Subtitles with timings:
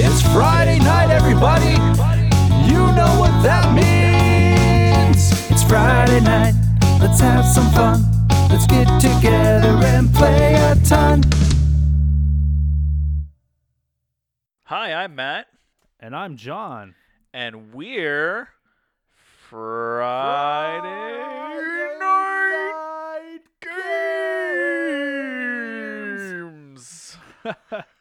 [0.00, 1.72] It's Friday night, everybody.
[2.70, 5.32] You know what that means.
[5.50, 6.54] It's Friday night.
[7.00, 8.04] Let's have some fun.
[8.48, 11.22] Let's get together and play a ton.
[14.64, 15.46] Hi, I'm Matt,
[15.98, 16.94] And I'm John.
[17.32, 18.48] and we're
[19.50, 20.86] Friday,
[21.98, 23.40] Night
[26.38, 27.16] Games.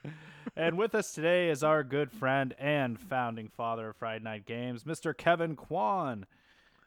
[0.57, 4.83] and with us today is our good friend and founding father of Friday Night Games,
[4.83, 5.15] Mr.
[5.15, 6.25] Kevin Kwan.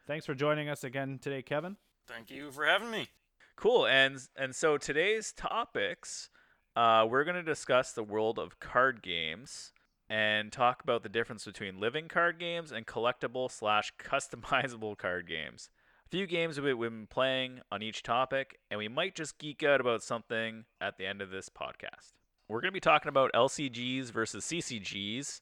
[0.06, 1.76] Thanks for joining us again today, Kevin.
[2.08, 3.08] Thank you for having me.
[3.56, 6.30] Cool, and and so today's topics,
[6.74, 9.72] uh, we're going to discuss the world of card games
[10.08, 15.68] and talk about the difference between living card games and collectible slash customizable card games.
[16.06, 19.62] A few games we- we've been playing on each topic, and we might just geek
[19.62, 22.14] out about something at the end of this podcast.
[22.50, 25.40] We're going to be talking about LCGs versus CCGs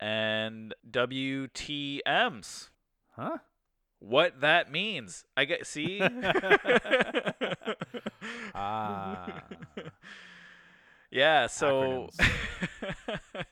[0.00, 2.70] and WTMs.
[3.10, 3.36] Huh?
[3.98, 5.24] What that means.
[5.36, 6.00] I get see?
[8.54, 9.42] Ah.
[11.10, 12.08] yeah, so
[13.32, 13.42] All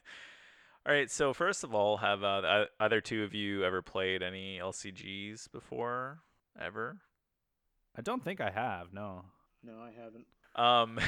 [0.87, 4.59] right, so first of all, have uh, the other two of you ever played any
[4.59, 6.21] LCGs before?
[6.61, 6.99] Ever?
[7.97, 9.25] I don't think I have, no.
[9.65, 10.27] No, I haven't.
[10.55, 11.01] Um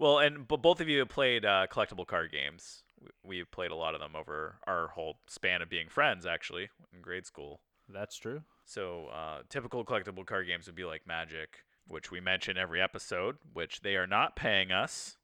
[0.00, 2.82] Well, and but both of you have played uh, collectible card games.
[3.00, 6.68] We- We've played a lot of them over our whole span of being friends actually
[6.92, 7.60] in grade school.
[7.88, 8.42] That's true.
[8.64, 13.36] So uh, typical collectible card games would be like Magic, which we mention every episode,
[13.52, 15.16] which they are not paying us.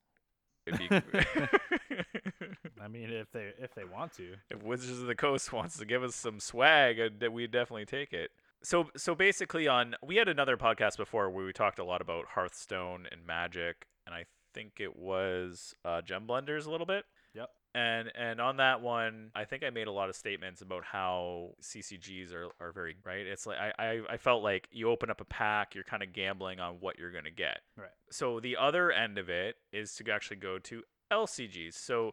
[0.67, 0.89] Be-
[2.81, 4.35] I mean, if they if they want to.
[4.51, 7.87] if Wizards of the Coast wants to give us some swag, uh, that we'd definitely
[7.87, 8.31] take it.
[8.63, 12.27] So so basically, on we had another podcast before where we talked a lot about
[12.35, 14.25] Hearthstone and Magic, and I
[14.57, 17.05] think it was uh, Gem Blenders a little bit.
[17.35, 17.51] Yep.
[17.75, 21.51] And and on that one, I think I made a lot of statements about how
[21.63, 23.27] CCGs are, are very right.
[23.27, 26.15] It's like I, I, I felt like you open up a pack, you're kind of
[26.15, 27.59] gambling on what you're gonna get.
[27.77, 27.91] Right.
[28.11, 31.75] So the other end of it is to actually go to LCGs.
[31.75, 32.13] So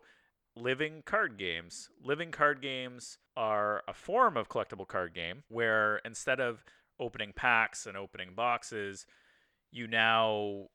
[0.57, 1.89] living card games.
[2.03, 6.65] Living card games are a form of collectible card game where instead of
[6.99, 9.05] opening packs and opening boxes,
[9.71, 10.67] you now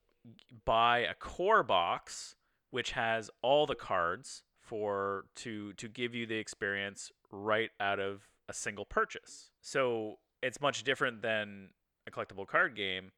[0.64, 2.34] buy a core box
[2.70, 8.28] which has all the cards for to to give you the experience right out of
[8.48, 9.50] a single purchase.
[9.60, 11.70] So it's much different than
[12.06, 13.12] a collectible card game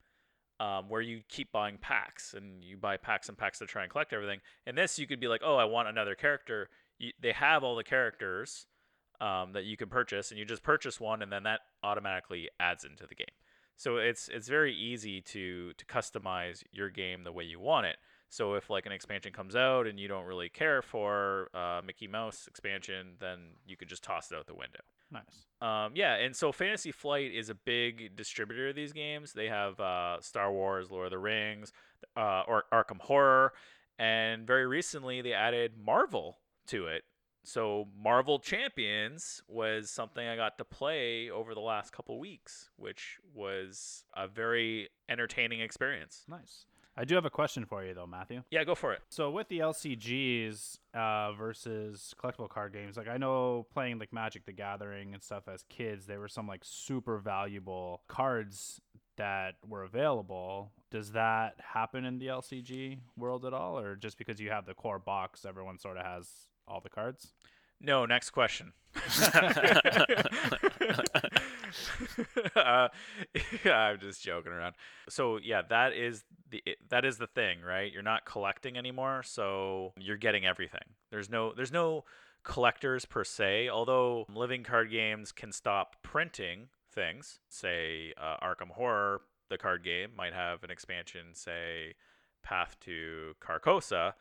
[0.59, 3.91] um, where you keep buying packs and you buy packs and packs to try and
[3.91, 4.41] collect everything.
[4.67, 6.69] And this, you could be like, oh, I want another character.
[6.99, 8.67] You, they have all the characters
[9.21, 12.85] um, that you can purchase, and you just purchase one, and then that automatically adds
[12.85, 13.27] into the game.
[13.81, 17.97] So it's it's very easy to to customize your game the way you want it.
[18.29, 22.07] So if like an expansion comes out and you don't really care for uh, Mickey
[22.07, 24.81] Mouse expansion, then you could just toss it out the window.
[25.11, 25.47] Nice.
[25.63, 29.33] Um, yeah, and so Fantasy Flight is a big distributor of these games.
[29.33, 31.73] They have uh, Star Wars, Lord of the Rings,
[32.19, 33.55] uh, or Arkham Horror,
[33.99, 36.37] and very recently they added Marvel
[36.67, 37.05] to it.
[37.45, 43.19] So Marvel Champions was something I got to play over the last couple weeks, which
[43.35, 46.25] was a very entertaining experience.
[46.29, 46.67] Nice.
[46.97, 48.43] I do have a question for you though, Matthew.
[48.51, 49.01] Yeah, go for it.
[49.09, 54.45] So with the LCGs uh, versus collectible card games, like I know playing like Magic
[54.45, 58.81] the Gathering and stuff as kids, there were some like super valuable cards
[59.17, 60.73] that were available.
[60.91, 64.75] Does that happen in the LCG world at all, or just because you have the
[64.75, 67.33] core box, everyone sort of has all the cards?
[67.81, 68.73] No, next question.
[72.57, 72.89] uh,
[73.65, 74.75] yeah, I'm just joking around.
[75.09, 77.93] So yeah, that is the that is the thing, right?
[77.93, 80.95] You're not collecting anymore, so you're getting everything.
[81.11, 82.05] There's no there's no
[82.43, 83.69] collectors per se.
[83.69, 90.11] Although living card games can stop printing things, say uh, Arkham Horror, the card game
[90.17, 91.95] might have an expansion, say
[92.43, 94.15] Path to Carcosa,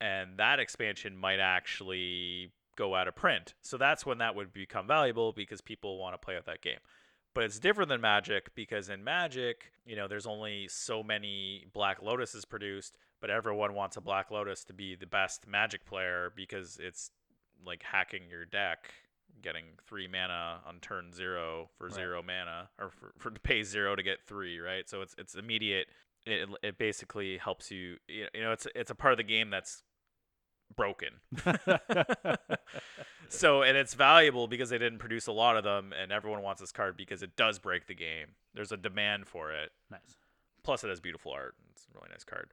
[0.00, 3.54] and that expansion might actually go out of print.
[3.62, 6.78] So that's when that would become valuable because people want to play with that game.
[7.34, 12.00] But it's different than Magic because in Magic, you know, there's only so many Black
[12.02, 16.78] Lotuses produced, but everyone wants a Black Lotus to be the best Magic player because
[16.80, 17.10] it's
[17.64, 18.92] like hacking your deck,
[19.42, 21.94] getting three mana on turn zero for Right.
[21.94, 24.88] zero mana, or for, for to pay zero to get three, right?
[24.88, 25.88] So it's it's immediate.
[26.26, 27.98] It, it basically helps you.
[28.08, 29.82] You know, it's it's a part of the game that's
[30.74, 31.14] broken.
[33.28, 36.60] so and it's valuable because they didn't produce a lot of them, and everyone wants
[36.60, 38.28] this card because it does break the game.
[38.54, 39.70] There's a demand for it.
[39.90, 40.16] nice.
[40.62, 41.54] Plus, it has beautiful art.
[41.72, 42.50] It's a really nice card.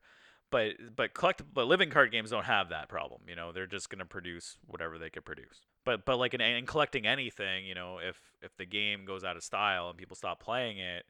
[0.52, 3.22] But but collect but living card games don't have that problem.
[3.28, 5.66] You know, they're just gonna produce whatever they could produce.
[5.84, 9.38] But but like in, in collecting anything, you know, if if the game goes out
[9.38, 11.06] of style and people stop playing it,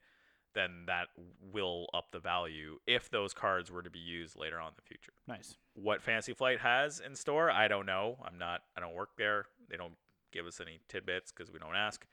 [0.56, 1.08] then that
[1.54, 4.82] will up the value if those cards were to be used later on in the
[4.82, 5.14] future.
[5.28, 5.58] Nice.
[5.76, 8.18] What Fantasy Flight has in store, I don't know.
[8.26, 8.62] I'm not.
[8.76, 9.46] I don't work there.
[9.70, 9.94] They don't
[10.32, 12.06] give us any tidbits because we don't ask.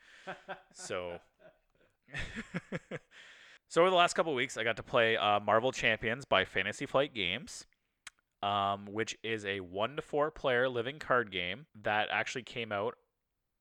[0.75, 1.19] so.
[3.69, 6.45] so over the last couple of weeks, I got to play uh, Marvel Champions by
[6.45, 7.67] Fantasy Flight Games,
[8.43, 12.97] um, which is a one to four player living card game that actually came out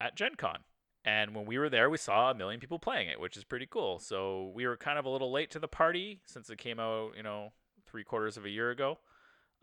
[0.02, 0.60] at Gen Con.
[1.04, 3.66] And when we were there, we saw a million people playing it, which is pretty
[3.66, 3.98] cool.
[4.00, 7.14] So we were kind of a little late to the party since it came out,
[7.18, 7.54] you know,
[7.88, 9.00] three quarters of a year ago.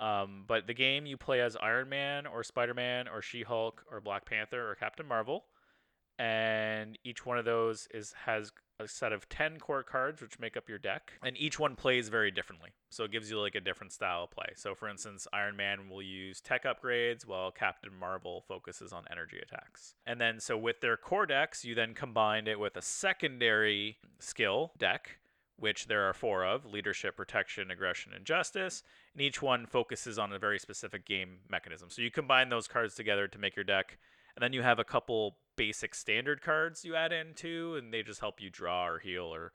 [0.00, 3.84] Um, but the game you play as Iron Man or Spider Man or She Hulk
[3.90, 5.44] or Black Panther or Captain Marvel,
[6.18, 10.56] and each one of those is has a set of 10 core cards which make
[10.56, 12.70] up your deck and each one plays very differently.
[12.90, 14.52] So it gives you like a different style of play.
[14.54, 19.38] So for instance iron man will use tech upgrades while captain marvel focuses on energy
[19.38, 19.94] attacks.
[20.06, 24.72] And then so with their core decks you then combined it with a secondary skill
[24.78, 25.18] deck
[25.56, 30.32] which there are four of leadership protection aggression and justice and each one focuses on
[30.32, 31.90] a very specific game mechanism.
[31.90, 33.98] So you combine those cards together to make your deck
[34.36, 38.02] and then you have a couple basic standard cards you add in too, and they
[38.02, 39.52] just help you draw or heal or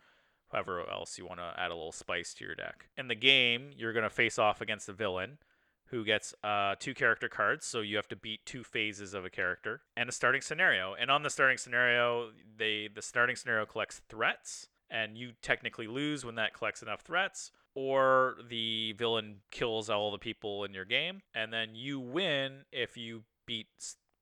[0.52, 2.90] however else you want to add a little spice to your deck.
[2.96, 5.40] In the game, you're going to face off against a villain
[5.88, 9.30] who gets uh, two character cards, so you have to beat two phases of a
[9.30, 10.96] character, and a starting scenario.
[11.00, 16.26] And on the starting scenario, they the starting scenario collects threats, and you technically lose
[16.26, 21.22] when that collects enough threats, or the villain kills all the people in your game,
[21.34, 23.68] and then you win if you beat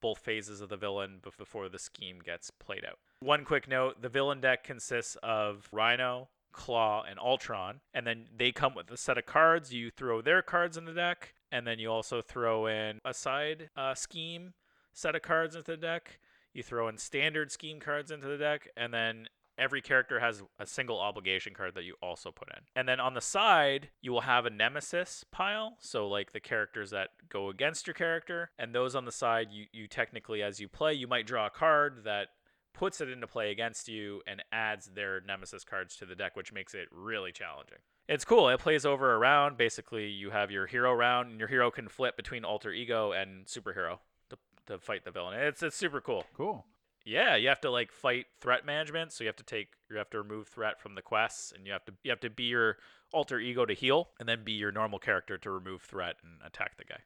[0.02, 3.00] both phases of the villain before the scheme gets played out.
[3.20, 8.52] One quick note the villain deck consists of Rhino, Klaw, and Ultron, and then they
[8.52, 9.74] come with a set of cards.
[9.74, 13.70] You throw their cards in the deck, and then you also throw in a side
[13.78, 14.54] uh, scheme
[14.94, 16.20] set of cards into the deck.
[16.54, 19.28] You throw in standard scheme cards into the deck, and then
[19.62, 22.64] every character has a single obligation card that you also put in.
[22.76, 25.78] And then on the side, you will have a nemesis pile.
[25.80, 28.50] So like the characters that go against your character.
[28.58, 31.52] And those on the side, you, you technically, as you play, you might draw a
[31.52, 32.30] card that
[32.74, 36.54] puts it into play against you and adds their nemesis cards to the deck, which
[36.54, 37.78] makes it really challenging.
[38.08, 38.50] It's cool.
[38.50, 39.58] It plays over a round.
[39.58, 43.46] Basically, you have your hero round, and your hero can flip between alter ego and
[43.46, 44.00] superhero
[44.30, 44.38] to,
[44.68, 45.40] to fight the villain.
[45.40, 46.26] It's it's super cool.
[46.36, 46.66] Cool.
[47.06, 49.12] Yeah, you have to like fight threat management.
[49.12, 51.74] So you have to take you have to remove threat from the quests, and you
[51.74, 52.78] have to you have to be your
[53.14, 56.78] alter ego to heal, and then be your normal character to remove threat and attack
[56.78, 57.00] the guy.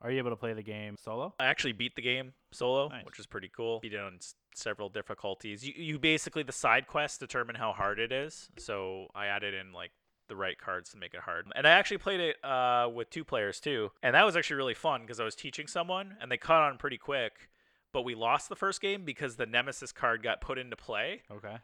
[0.00, 1.32] Are you able to play the game solo?
[1.38, 3.04] I actually beat the game solo, Nice.
[3.04, 3.78] which is pretty cool.
[3.78, 5.64] Beat it on s- several difficulties.
[5.64, 8.48] You you basically the side quests determine how hard it is.
[8.58, 9.92] So I added in like
[10.28, 11.46] the right cards to make it hard.
[11.54, 14.74] And I actually played it uh, with two players too, and that was actually really
[14.74, 17.50] fun because I was teaching someone, and they caught on pretty quick.
[17.92, 21.56] But we lost the first game because the nemesis card got put into play, Okay.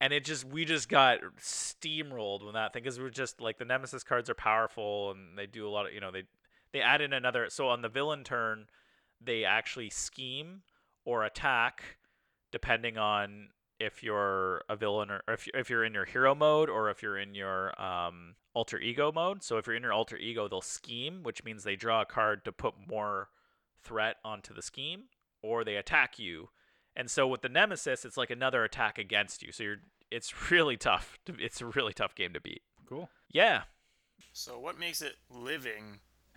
[0.00, 3.64] and it just we just got steamrolled when that thing because we're just like the
[3.64, 6.22] nemesis cards are powerful and they do a lot of you know they
[6.72, 8.66] they add in another so on the villain turn
[9.20, 10.62] they actually scheme
[11.04, 11.98] or attack
[12.52, 13.48] depending on
[13.78, 17.18] if you're a villain or if, if you're in your hero mode or if you're
[17.18, 19.42] in your um, alter ego mode.
[19.42, 22.44] So if you're in your alter ego they'll scheme which means they draw a card
[22.46, 23.28] to put more
[23.82, 25.04] threat onto the scheme
[25.46, 26.48] or they attack you
[26.94, 29.76] and so with the nemesis it's like another attack against you so you're
[30.10, 33.08] it's really tough to, it's a really tough game to beat Cool.
[33.32, 33.62] yeah
[34.32, 36.00] So what makes it living?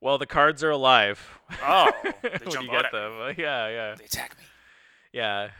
[0.00, 1.90] well the cards are alive Oh,
[2.22, 4.44] they when jump you get them yeah yeah They attack me.
[5.12, 5.50] Yeah.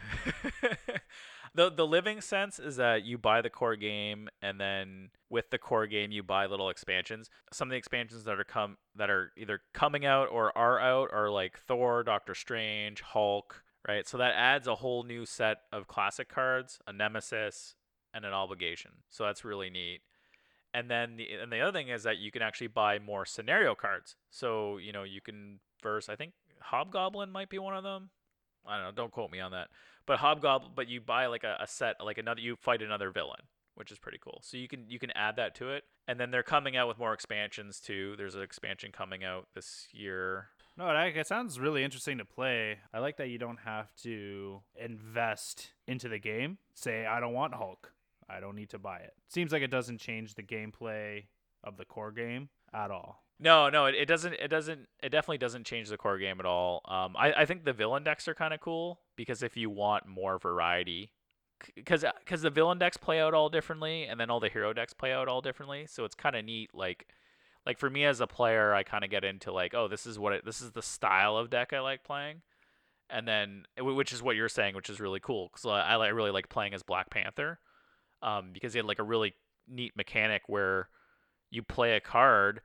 [1.55, 5.57] The the living sense is that you buy the core game and then with the
[5.57, 7.29] core game you buy little expansions.
[7.51, 11.09] Some of the expansions that are come that are either coming out or are out
[11.13, 14.07] are like Thor, Doctor Strange, Hulk, right?
[14.07, 17.75] So that adds a whole new set of classic cards, a nemesis,
[18.13, 18.91] and an obligation.
[19.09, 20.01] So that's really neat.
[20.73, 23.75] And then the and the other thing is that you can actually buy more scenario
[23.75, 24.17] cards.
[24.29, 28.09] So, you know, you can verse I think Hobgoblin might be one of them.
[28.67, 28.91] I don't know.
[28.91, 29.69] Don't quote me on that.
[30.05, 33.41] But Hobgoblin, but you buy like a, a set, like another, you fight another villain,
[33.75, 34.39] which is pretty cool.
[34.43, 36.99] So you can you can add that to it, and then they're coming out with
[36.99, 38.15] more expansions too.
[38.17, 40.49] There's an expansion coming out this year.
[40.77, 42.79] No, it, it sounds really interesting to play.
[42.93, 46.57] I like that you don't have to invest into the game.
[46.73, 47.93] Say, I don't want Hulk.
[48.29, 49.13] I don't need to buy it.
[49.29, 51.25] Seems like it doesn't change the gameplay
[51.63, 53.24] of the core game at all.
[53.39, 54.33] No, no, it, it doesn't.
[54.33, 54.87] It doesn't.
[55.03, 56.81] It definitely doesn't change the core game at all.
[56.85, 60.07] Um, I, I think the villain decks are kind of cool because if you want
[60.07, 61.11] more variety,
[61.75, 64.93] because because the villain decks play out all differently, and then all the hero decks
[64.93, 65.85] play out all differently.
[65.85, 66.69] So it's kind of neat.
[66.73, 67.07] Like
[67.65, 70.17] like for me as a player, I kind of get into like, oh, this is
[70.17, 72.41] what it, this is the style of deck I like playing,
[73.09, 76.31] and then which is what you're saying, which is really cool because I, I really
[76.31, 77.59] like playing as Black Panther,
[78.21, 79.33] um, because he had like a really
[79.67, 80.87] neat mechanic where
[81.49, 82.61] you play a card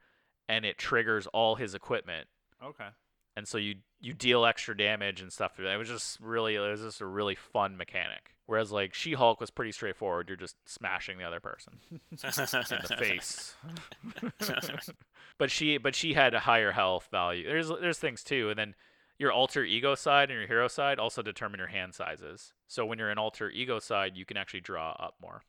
[0.50, 2.26] and it triggers all his equipment
[2.62, 2.88] Okay.
[3.37, 5.59] and so you you deal extra damage and stuff.
[5.61, 8.35] It was just really it was just a really fun mechanic.
[8.47, 10.28] Whereas like She Hulk was pretty straightforward.
[10.28, 13.54] You're just smashing the other person in the face.
[15.38, 17.45] but she but she had a higher health value.
[17.47, 18.75] There's there's things too, and then
[19.19, 22.52] your alter ego side and your hero side also determine your hand sizes.
[22.66, 25.42] So when you're an alter ego side, you can actually draw up more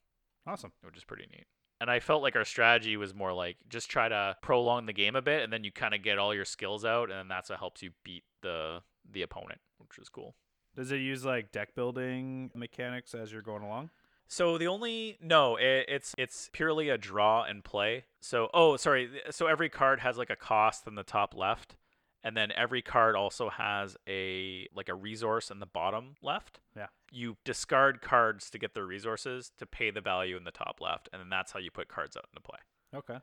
[0.46, 0.72] Awesome.
[0.84, 1.46] which is pretty neat.
[1.82, 5.16] And I felt like our strategy was more like just try to prolong the game
[5.16, 7.58] a bit, and then you kind of get all your skills out, and that's what
[7.58, 10.36] helps you beat the the opponent, which is cool.
[10.76, 13.90] Does it use like deck building mechanics as you're going along?
[14.28, 18.06] So the only no, it, it's it's purely a draw and play.
[18.20, 21.78] So oh sorry, so every card has like a cost in the top left,
[22.24, 26.60] and then every card also has a like a resource in the bottom left.
[26.76, 26.88] Yeah.
[27.12, 31.10] You discard cards to get the resources to pay the value in the top left,
[31.12, 32.60] and then that's how you put cards out into play.
[32.96, 33.20] Okay.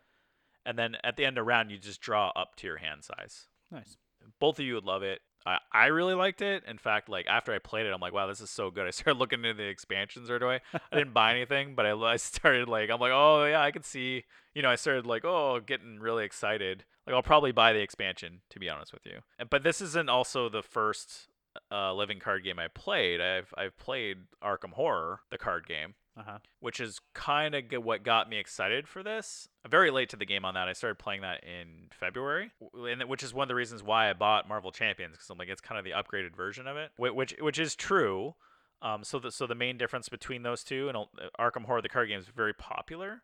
[0.67, 3.47] And then at the end of round, you just draw up to your hand size.
[3.71, 3.97] Nice.
[4.41, 5.21] Both of you would love it.
[5.47, 6.65] I, I really liked it.
[6.67, 8.87] In fact, like after I played it, I'm like, wow, this is so good.
[8.87, 10.61] I started looking into the expansions right away.
[10.75, 13.83] I didn't buy anything, but I, I started like, I'm like, oh yeah, I can
[13.83, 14.25] see.
[14.55, 16.85] You know, I started like, oh, getting really excited.
[17.09, 19.19] Like I'll probably buy the expansion to be honest with you.
[19.39, 21.29] And- But this isn't also the first
[21.73, 23.21] uh, living card game I played.
[23.21, 26.39] I've I've played Arkham Horror, the card game Uh huh.
[26.61, 29.49] which is kind of what got me excited for this.
[29.65, 30.69] I'm very late to the game on that.
[30.69, 34.13] I started playing that in February, and which is one of the reasons why I
[34.13, 37.35] bought Marvel Champions because I'm like it's kind of the upgraded version of it, which
[37.41, 38.35] which is true.
[38.81, 41.05] Um, so the so the main difference between those two and uh,
[41.41, 43.23] Arkham Horror the card game is very popular.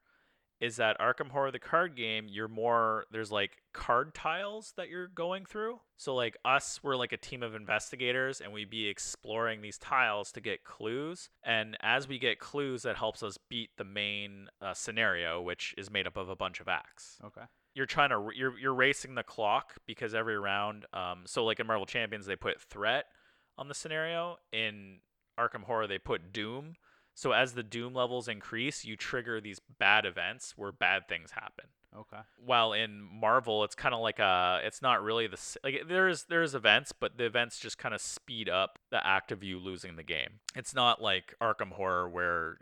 [0.61, 2.27] Is that Arkham Horror the card game?
[2.29, 5.81] You're more there's like card tiles that you're going through.
[5.97, 10.33] So like us, we're like a team of investigators, and we'd be exploring these tiles
[10.33, 11.29] to get clues.
[11.45, 15.91] And as we get clues, that helps us beat the main uh, scenario, which is
[15.91, 17.43] made up of a bunch of acts Okay.
[17.75, 21.67] you're trying to you're you're racing the clock because every round um so like in
[21.67, 23.07] Marvel Champions they put threat
[23.59, 24.99] on the scenario in
[25.39, 26.75] Arkham Horror they put doom
[27.15, 31.67] so as the doom levels increase you trigger these bad events where bad things happen.
[31.97, 32.23] Okay.
[32.45, 36.53] while in Marvel it's kind of like a it's not really the like there's there's
[36.53, 40.03] events but the events just kind of speed up the act of you losing the
[40.03, 40.41] game.
[40.57, 42.59] It's not like Arkham Horror where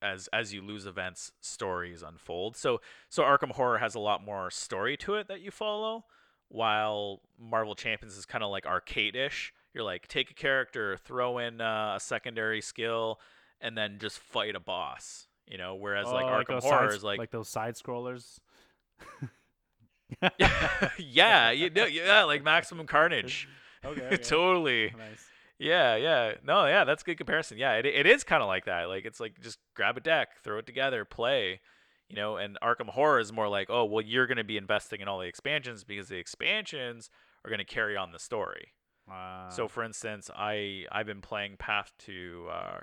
[0.00, 2.56] as as you lose events stories unfold.
[2.56, 6.04] So so Arkham Horror has a lot more story to it that you follow
[6.48, 9.52] while Marvel Champions is kind of like arcade-ish.
[9.74, 13.20] You're like take a character throw in uh, a secondary skill
[13.60, 16.96] and then just fight a boss you know whereas like Oh, Arkham those Horror side-
[16.96, 18.38] is like like those side scrollers.
[20.98, 23.48] yeah, you know, yeah, like Maximum Carnage.
[23.84, 24.16] Okay.
[24.16, 24.92] totally.
[24.98, 25.24] Nice.
[25.60, 26.32] Yeah, yeah.
[26.44, 27.58] No, yeah, that's a good comparison.
[27.58, 28.88] Yeah, it, it is kind of like that.
[28.88, 31.60] Like it's like just grab a deck, throw it together, play.
[32.08, 35.00] You know, and Arkham Horror is more like, oh, well, you're going to be investing
[35.00, 37.08] in all the expansions because the expansions
[37.44, 38.72] are going to carry on the story.
[39.08, 42.78] Uh, So, for instance, I I've been playing Path to uh,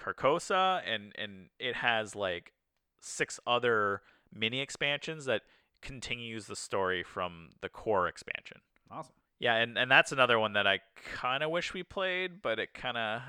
[0.00, 2.52] Carcosa, and and it has like
[3.00, 4.02] six other
[4.32, 5.42] mini expansions that
[5.82, 8.58] continues the story from the core expansion.
[8.90, 9.14] awesome.
[9.38, 10.80] Yeah, and, and that's another one that I
[11.14, 13.22] kind of wish we played, but it kind of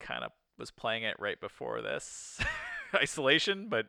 [0.00, 2.40] kind of was playing it right before this
[2.94, 3.68] isolation.
[3.68, 3.86] But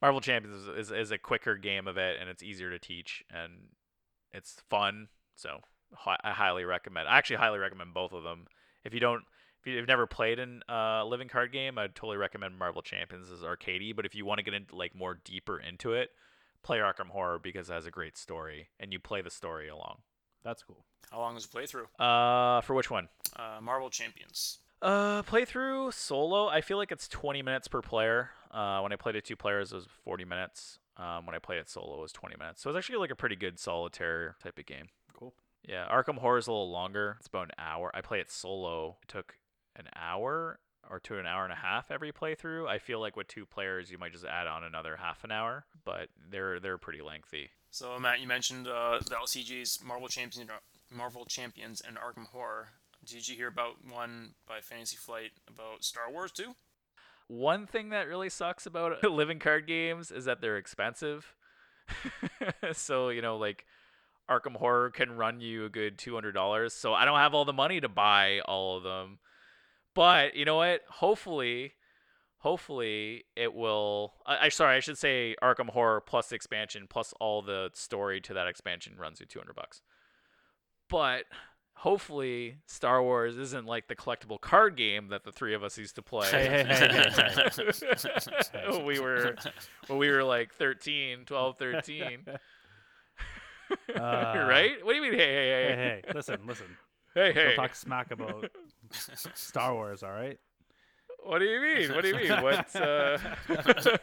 [0.00, 3.22] Marvel Champions is, is, is a quicker game of it, and it's easier to teach,
[3.30, 3.52] and
[4.32, 5.08] it's fun.
[5.34, 5.60] So
[5.92, 7.08] hi- I highly recommend.
[7.08, 8.46] I actually highly recommend both of them.
[8.82, 9.24] If you don't,
[9.66, 13.40] if you've never played in a living card game, I'd totally recommend Marvel Champions as
[13.40, 13.94] arcadey.
[13.94, 16.10] But if you want to get into like more deeper into it,
[16.62, 19.98] play Arkham Horror because it has a great story, and you play the story along.
[20.44, 20.84] That's cool.
[21.10, 21.86] How long is the playthrough?
[21.98, 23.08] Uh, for which one?
[23.34, 24.58] Uh, Marvel Champions.
[24.80, 26.46] Uh, playthrough solo.
[26.46, 28.30] I feel like it's 20 minutes per player.
[28.52, 30.78] Uh, when I played it two players, it was 40 minutes.
[30.96, 32.62] Um, when I played it solo, it was 20 minutes.
[32.62, 34.86] So it's actually like a pretty good solitaire type of game.
[35.18, 35.34] Cool.
[35.66, 37.16] Yeah, Arkham Horror is a little longer.
[37.18, 37.90] It's about an hour.
[37.92, 38.96] I play it solo.
[39.02, 39.34] It took
[39.76, 42.68] an hour or to an hour and a half every playthrough.
[42.68, 45.64] I feel like with two players, you might just add on another half an hour,
[45.84, 47.50] but they're they're pretty lengthy.
[47.70, 50.50] So Matt, you mentioned uh, the LCG's Marvel Champions,
[50.90, 52.68] Marvel Champions, and Arkham Horror.
[53.04, 56.54] Did you hear about one by Fantasy Flight about Star Wars too?
[57.28, 61.34] One thing that really sucks about living card games is that they're expensive.
[62.72, 63.66] so, you know, like
[64.28, 66.70] Arkham Horror can run you a good $200.
[66.72, 69.18] So I don't have all the money to buy all of them.
[69.96, 70.82] But you know what?
[70.88, 71.72] Hopefully,
[72.38, 74.14] hopefully it will.
[74.24, 78.20] I, I sorry, I should say Arkham Horror plus the expansion plus all the story
[78.20, 79.82] to that expansion runs you two hundred bucks.
[80.88, 81.24] But
[81.74, 85.96] hopefully, Star Wars isn't like the collectible card game that the three of us used
[85.96, 86.30] to play.
[86.30, 89.34] Hey, hey, hey, when we were
[89.88, 92.26] when we were like 13, 12, 13.
[93.96, 94.84] Uh, right?
[94.84, 95.14] What do you mean?
[95.18, 96.66] Hey, hey, hey, Hey, hey, listen, listen.
[97.14, 97.56] hey, Don't hey.
[97.56, 98.48] talk smack about
[99.34, 100.38] Star Wars, all right?
[101.24, 101.94] What do you mean?
[101.94, 102.30] What do you mean?
[102.42, 102.76] What?
[102.76, 103.18] Uh...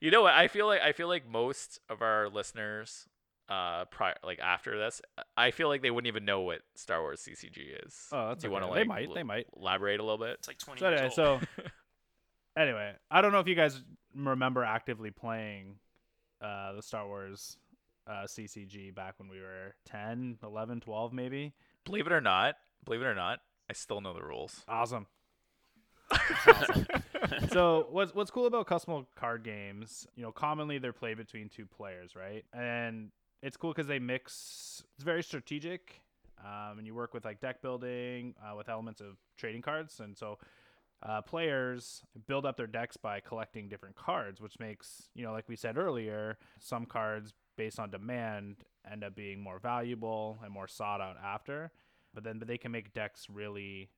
[0.00, 0.34] you know what?
[0.34, 3.06] I feel like I feel like most of our listeners,
[3.48, 5.00] uh, prior like after this,
[5.36, 8.08] I feel like they wouldn't even know what Star Wars CCG is.
[8.12, 9.46] Oh, that's do you want to like They might, l- they might.
[9.56, 10.30] elaborate a little bit?
[10.38, 11.40] It's like 20 So years anyway, old.
[11.56, 11.62] so
[12.60, 13.82] anyway, I don't know if you guys
[14.14, 15.76] remember actively playing
[16.40, 17.58] uh, the Star Wars
[18.06, 21.52] uh, CCG back when we were 10, 11, 12 maybe.
[21.84, 22.54] Believe it or not,
[22.84, 24.64] believe it or not, I still know the rules.
[24.68, 25.06] Awesome.
[26.10, 26.86] Awesome.
[27.52, 30.06] so what's what's cool about custom card games?
[30.14, 32.44] You know, commonly they're played between two players, right?
[32.52, 33.10] And
[33.42, 34.82] it's cool because they mix.
[34.94, 36.00] It's very strategic,
[36.44, 40.16] um, and you work with like deck building uh, with elements of trading cards, and
[40.16, 40.38] so
[41.02, 45.48] uh, players build up their decks by collecting different cards, which makes you know, like
[45.48, 48.56] we said earlier, some cards based on demand
[48.90, 51.72] end up being more valuable and more sought out after.
[52.16, 53.90] But then, but they can make decks really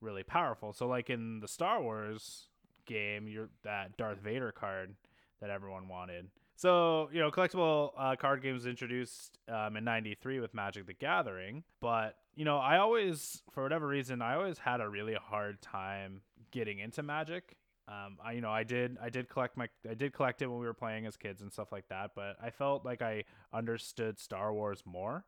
[0.00, 0.72] really powerful.
[0.72, 2.48] So like in the Star Wars
[2.86, 4.94] game, you're that Darth Vader card
[5.40, 6.28] that everyone wanted.
[6.56, 11.64] So you know, collectible uh, card games introduced um, in '93 with Magic: The Gathering,
[11.80, 16.22] but you know, I always, for whatever reason, I always had a really hard time
[16.50, 17.56] getting into Magic.
[17.88, 20.60] Um, I you know, I did, I did collect my, I did collect it when
[20.60, 24.18] we were playing as kids and stuff like that, but I felt like I understood
[24.18, 25.24] Star Wars more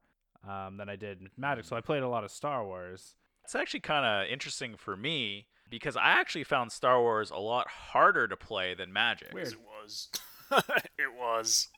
[0.48, 1.64] um, than I did Magic.
[1.64, 3.14] So I played a lot of Star Wars.
[3.44, 7.68] It's actually kind of interesting for me because I actually found Star Wars a lot
[7.68, 9.32] harder to play than Magic.
[9.32, 9.48] Weird.
[9.48, 10.08] It was.
[10.98, 11.68] it was.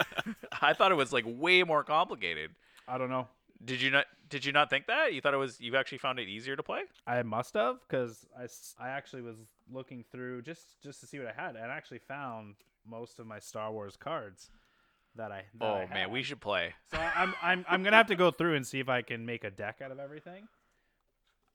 [0.62, 2.50] I thought it was like way more complicated.
[2.86, 3.28] I don't know.
[3.64, 4.06] Did you not?
[4.28, 5.14] Did you not think that?
[5.14, 5.60] You thought it was?
[5.60, 6.82] You actually found it easier to play?
[7.06, 8.46] I must have because I,
[8.84, 9.36] I actually was
[9.72, 13.26] looking through just just to see what I had and I actually found most of
[13.26, 14.50] my Star Wars cards
[15.16, 16.74] that I that oh I man, we should play.
[16.90, 19.44] so I'm I'm I'm gonna have to go through and see if I can make
[19.44, 20.48] a deck out of everything.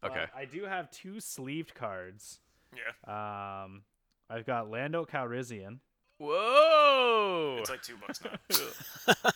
[0.02, 0.26] But Okay.
[0.36, 2.40] I do have two sleeved cards.
[2.74, 3.64] Yeah.
[3.64, 3.82] Um,
[4.30, 5.80] I've got Lando Calrissian.
[6.20, 7.58] Whoa!
[7.60, 9.32] It's like two bucks now.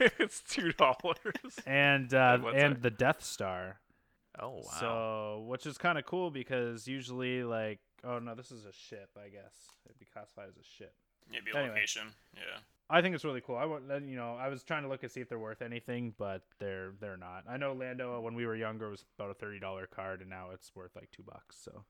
[0.18, 1.58] it's two dollars.
[1.66, 2.82] and uh, and it?
[2.82, 3.80] the Death Star.
[4.40, 4.62] Oh wow.
[4.78, 9.10] So, which is kind of cool because usually, like, oh no, this is a ship.
[9.16, 9.54] I guess
[9.86, 10.94] it'd be classified as a ship.
[11.30, 11.74] Maybe a Anyway.
[11.74, 12.02] location.
[12.34, 12.58] Yeah.
[12.92, 13.56] I think it's really cool.
[13.56, 15.62] I want, uh, you know, I was trying to look and see if they're worth
[15.62, 17.44] anything, but they're they're not.
[17.48, 20.48] I know Lando when we were younger was about a thirty dollar card, and now
[20.52, 21.56] it's worth like two bucks.
[21.62, 21.84] So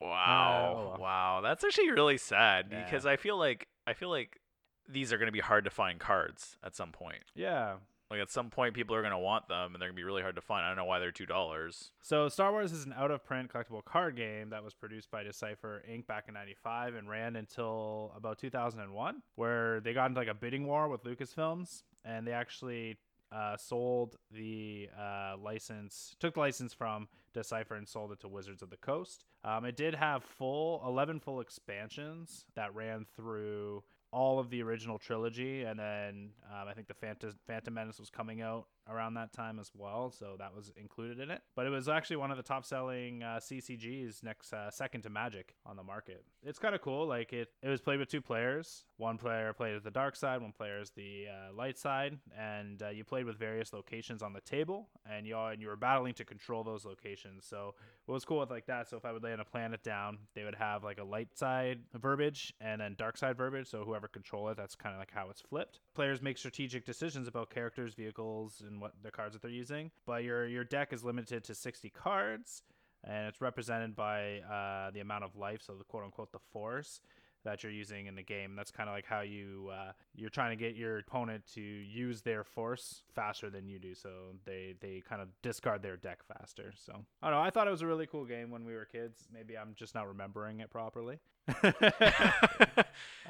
[0.00, 0.74] Wow.
[0.76, 0.98] oh well.
[1.00, 1.40] Wow.
[1.42, 2.84] That's actually really sad Yeah.
[2.84, 4.40] because I feel like I feel like
[4.88, 7.22] these are going to be hard to find cards at some point.
[7.34, 7.76] yeah.
[8.10, 10.04] Like at some point people are going to want them and they're going to be
[10.04, 10.64] really hard to find.
[10.64, 11.90] I don't know why they're $2.
[12.02, 15.22] So Star Wars is an out of print collectible card game that was produced by
[15.22, 16.06] Decipher Inc.
[16.06, 20.66] back in '95 and ran until about 2001, where they got into like a bidding
[20.66, 22.96] war with Lucasfilms, and they actually
[23.32, 28.62] uh, sold the uh, license, took the license from Decipher and sold it to Wizards
[28.62, 29.24] of the Coast.
[29.44, 33.82] Um, it did have full 11 full expansions that ran through
[34.16, 38.08] all of the original trilogy, and then um, I think the Phantom, Phantom Menace was
[38.08, 41.42] coming out around that time as well, so that was included in it.
[41.54, 45.54] But it was actually one of the top-selling uh, CCGs, next uh, second to Magic
[45.64, 46.24] on the market.
[46.42, 47.06] It's kind of cool.
[47.06, 48.84] Like it, it was played with two players.
[48.96, 52.82] One player played as the dark side, one player is the uh, light side, and
[52.82, 55.76] uh, you played with various locations on the table, and you all, and you were
[55.76, 57.44] battling to control those locations.
[57.46, 57.74] So
[58.06, 58.88] what was cool with like that?
[58.88, 61.80] So if I would land a planet down, they would have like a light side
[61.94, 63.66] verbiage and then dark side verbiage.
[63.68, 65.80] So whoever control it, that's kind of like how it's flipped.
[65.96, 69.90] Players make strategic decisions about characters, vehicles, and what the cards that they're using.
[70.04, 72.62] But your your deck is limited to 60 cards,
[73.02, 77.00] and it's represented by uh, the amount of life, so the quote unquote the force
[77.44, 78.56] that you're using in the game.
[78.56, 82.20] That's kind of like how you uh, you're trying to get your opponent to use
[82.20, 86.74] their force faster than you do, so they they kind of discard their deck faster.
[86.76, 87.42] So I don't know.
[87.42, 89.28] I thought it was a really cool game when we were kids.
[89.32, 91.20] Maybe I'm just not remembering it properly.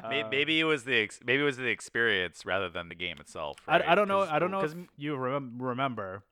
[0.09, 2.95] May- Uh, maybe it was the ex- maybe it was the experience rather than the
[2.95, 3.57] game itself.
[3.67, 3.89] I, right?
[3.89, 4.21] I don't know.
[4.21, 6.23] I don't know if you remem- remember,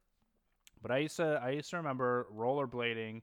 [0.83, 3.23] but I used to I used to remember rollerblading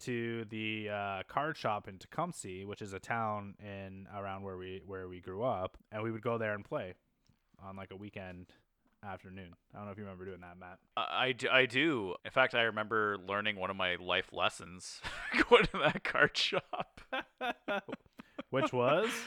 [0.00, 4.82] to the uh, card shop in Tecumseh, which is a town in around where we
[4.86, 6.94] where we grew up, and we would go there and play
[7.62, 8.46] on like a weekend
[9.04, 9.54] afternoon.
[9.74, 10.78] I don't know if you remember doing that, Matt.
[10.96, 12.14] I, I do, I do.
[12.24, 15.00] In fact, I remember learning one of my life lessons
[15.48, 17.00] going to that card shop.
[18.50, 19.10] Which was?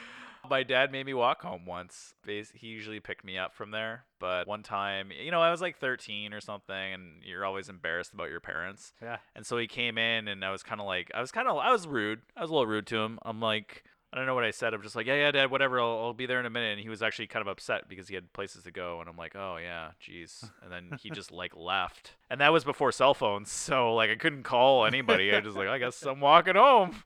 [0.50, 2.16] My dad made me walk home once.
[2.26, 5.78] He usually picked me up from there, but one time, you know, I was like
[5.78, 8.92] 13 or something, and you're always embarrassed about your parents.
[9.02, 9.18] Yeah.
[9.38, 11.56] And so he came in, and I was kind of like, I was kind of,
[11.58, 12.24] I was rude.
[12.36, 13.20] I was a little rude to him.
[13.24, 14.76] I'm like, I don't know what I said.
[14.76, 15.82] I'm just like, yeah, yeah, dad, whatever.
[15.82, 16.74] I'll, I'll be there in a minute.
[16.74, 19.00] And he was actually kind of upset because he had places to go.
[19.00, 20.48] And I'm like, oh yeah, jeez.
[20.62, 22.12] And then he just like left.
[22.30, 25.34] And that was before cell phones, so like I couldn't call anybody.
[25.34, 26.96] I just like, I guess I'm walking home.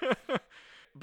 [0.00, 0.40] but on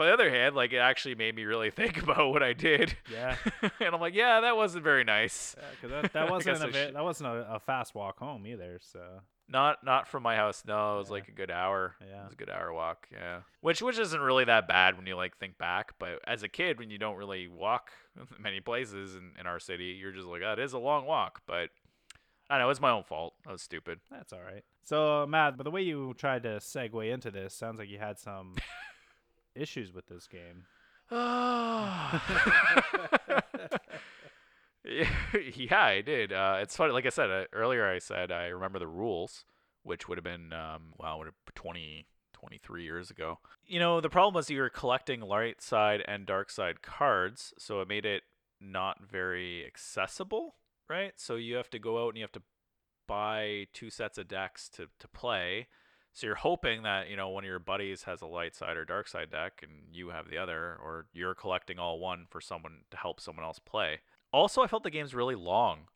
[0.08, 2.98] the other hand, like it actually made me really think about what I did.
[3.10, 3.38] Yeah.
[3.62, 5.56] and I'm like, yeah, that wasn't very nice.
[5.80, 8.80] Because that, that wasn't guess a should- that wasn't a, a fast walk home either.
[8.82, 9.00] So
[9.48, 10.64] Not not from my house.
[10.66, 11.14] No, it was Yeah.
[11.14, 11.96] like a good hour.
[12.02, 12.22] Yeah.
[12.22, 13.08] It was a good hour walk.
[13.12, 13.42] Yeah.
[13.62, 16.80] Which which isn't really that bad when you like think back, but as a kid
[16.80, 17.92] when you don't really walk
[18.40, 21.42] many places in, in our city, you're just like, oh, it is a long walk.
[21.46, 21.70] But
[22.50, 23.34] I don't know, it's my own fault.
[23.48, 24.00] I was stupid.
[24.10, 24.64] that's all right.
[24.84, 28.00] So uh, Matt, but the way you tried to segue into this sounds like you
[28.00, 28.56] had some
[29.56, 30.66] issues with this game.
[35.56, 36.32] yeah, I did.
[36.32, 36.94] Uh, it's funny.
[36.94, 39.46] Like I said uh, earlier, I said I remember the rules,
[39.84, 43.40] which would have been um, wow, would have 20, 23 years ago.
[43.66, 47.82] You know, the problem was you were collecting light side and dark side cards, so
[47.82, 48.24] it made it
[48.62, 50.56] not very accessible,
[50.90, 51.14] right?
[51.16, 52.42] So you have to go out and you have to
[53.08, 55.68] buy two sets of decks to to play.
[56.14, 58.86] So you're hoping that you know one of your buddies has a light side or
[58.86, 62.82] dark side deck, and you have the other, or you're collecting all one for someone
[62.92, 64.00] to help someone else play.
[64.36, 65.88] Also, I felt the game's really long,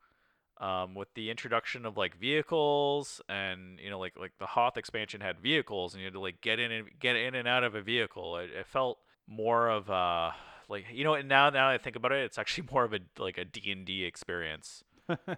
[0.61, 5.19] um, with the introduction of like vehicles, and you know, like like the Hoth expansion
[5.19, 7.75] had vehicles, and you had to like get in and get in and out of
[7.75, 8.37] a vehicle.
[8.37, 10.33] It, it felt more of a
[10.69, 12.99] like you know, and now now I think about it, it's actually more of a
[13.17, 14.85] like a D and D experience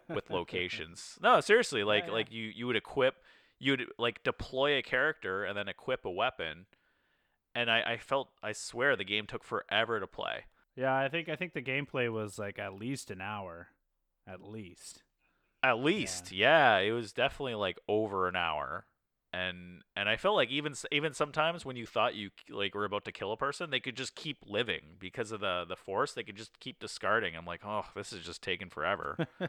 [0.07, 1.17] with locations.
[1.23, 2.13] No, seriously, like yeah.
[2.13, 3.15] like you you would equip,
[3.57, 6.67] you would like deploy a character and then equip a weapon,
[7.55, 10.45] and I I felt I swear the game took forever to play.
[10.81, 13.67] Yeah, I think I think the gameplay was like at least an hour,
[14.27, 15.03] at least.
[15.61, 16.79] At least, yeah.
[16.79, 18.87] it was definitely like over an hour,
[19.31, 23.05] and and I felt like even even sometimes when you thought you like were about
[23.05, 26.13] to kill a person, they could just keep living because of the the force.
[26.13, 27.35] They could just keep discarding.
[27.35, 29.27] I'm like, oh, this is just taking forever.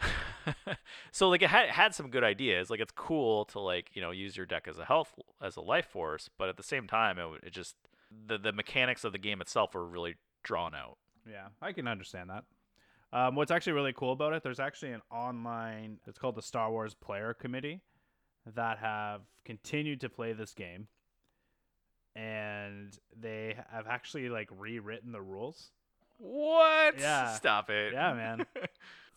[1.10, 2.70] so like it had had some good ideas.
[2.70, 5.60] Like it's cool to like you know use your deck as a health as a
[5.60, 7.74] life force, but at the same time, it, it just
[8.26, 10.98] the the mechanics of the game itself were really drawn out.
[11.28, 12.44] Yeah, I can understand that.
[13.12, 16.70] Um, what's actually really cool about it, there's actually an online, it's called the Star
[16.72, 17.80] Wars Player Committee,
[18.54, 20.88] that have continued to play this game.
[22.16, 25.70] And they have actually like rewritten the rules.
[26.18, 26.98] What?
[26.98, 27.34] Yeah.
[27.34, 27.92] Stop it.
[27.92, 28.46] Yeah, man.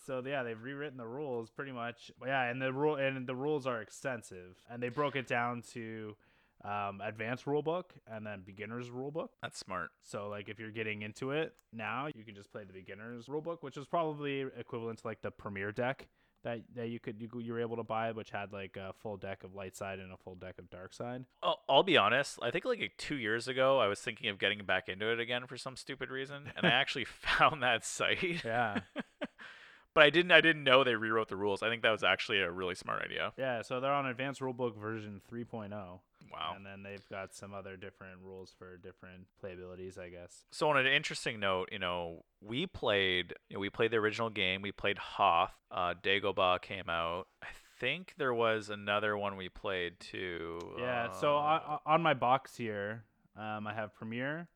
[0.07, 2.11] So yeah, they've rewritten the rules pretty much.
[2.25, 6.15] Yeah, and the rule and the rules are extensive, and they broke it down to
[6.63, 9.29] um, advanced rulebook and then beginners rulebook.
[9.41, 9.89] That's smart.
[10.03, 13.57] So like if you're getting into it now, you can just play the beginners rulebook,
[13.61, 16.07] which is probably equivalent to like the premier deck
[16.43, 19.17] that that you could you, you were able to buy, which had like a full
[19.17, 21.25] deck of light side and a full deck of dark side.
[21.43, 22.39] I'll, I'll be honest.
[22.41, 25.47] I think like two years ago, I was thinking of getting back into it again
[25.47, 28.43] for some stupid reason, and I actually found that site.
[28.45, 28.79] Yeah,
[29.93, 30.31] but I didn't.
[30.31, 31.63] I didn't know they rewrote the rules.
[31.63, 33.33] I think that was actually a really smart idea.
[33.37, 33.61] yeah.
[33.61, 35.99] So they're on advanced rulebook version 3.0.
[36.31, 36.53] Wow.
[36.55, 40.43] And then they've got some other different rules for different playabilities, I guess.
[40.51, 43.33] So on an interesting note, you know, we played.
[43.49, 44.61] You know, we played the original game.
[44.61, 45.53] We played Hoth.
[45.71, 47.27] Uh, Dagobah came out.
[47.41, 47.47] I
[47.79, 50.59] think there was another one we played too.
[50.79, 51.11] Yeah.
[51.11, 53.03] So uh, on, on my box here,
[53.35, 54.47] um, I have Premiere,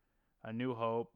[0.44, 1.12] A New Hope,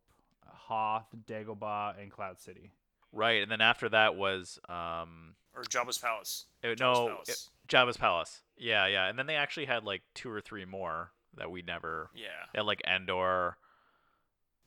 [0.46, 2.72] Hoth, Dagobah, and Cloud City.
[3.12, 6.46] right, and then after that was um, Or Jabba's Palace.
[6.62, 7.30] it- Jabba's no, Palace.
[7.30, 8.42] it- Jabba's Palace.
[8.58, 12.10] Yeah, yeah, and then they actually had like two or three more that we never.
[12.16, 12.28] yeah.
[12.54, 13.58] They had like Endor.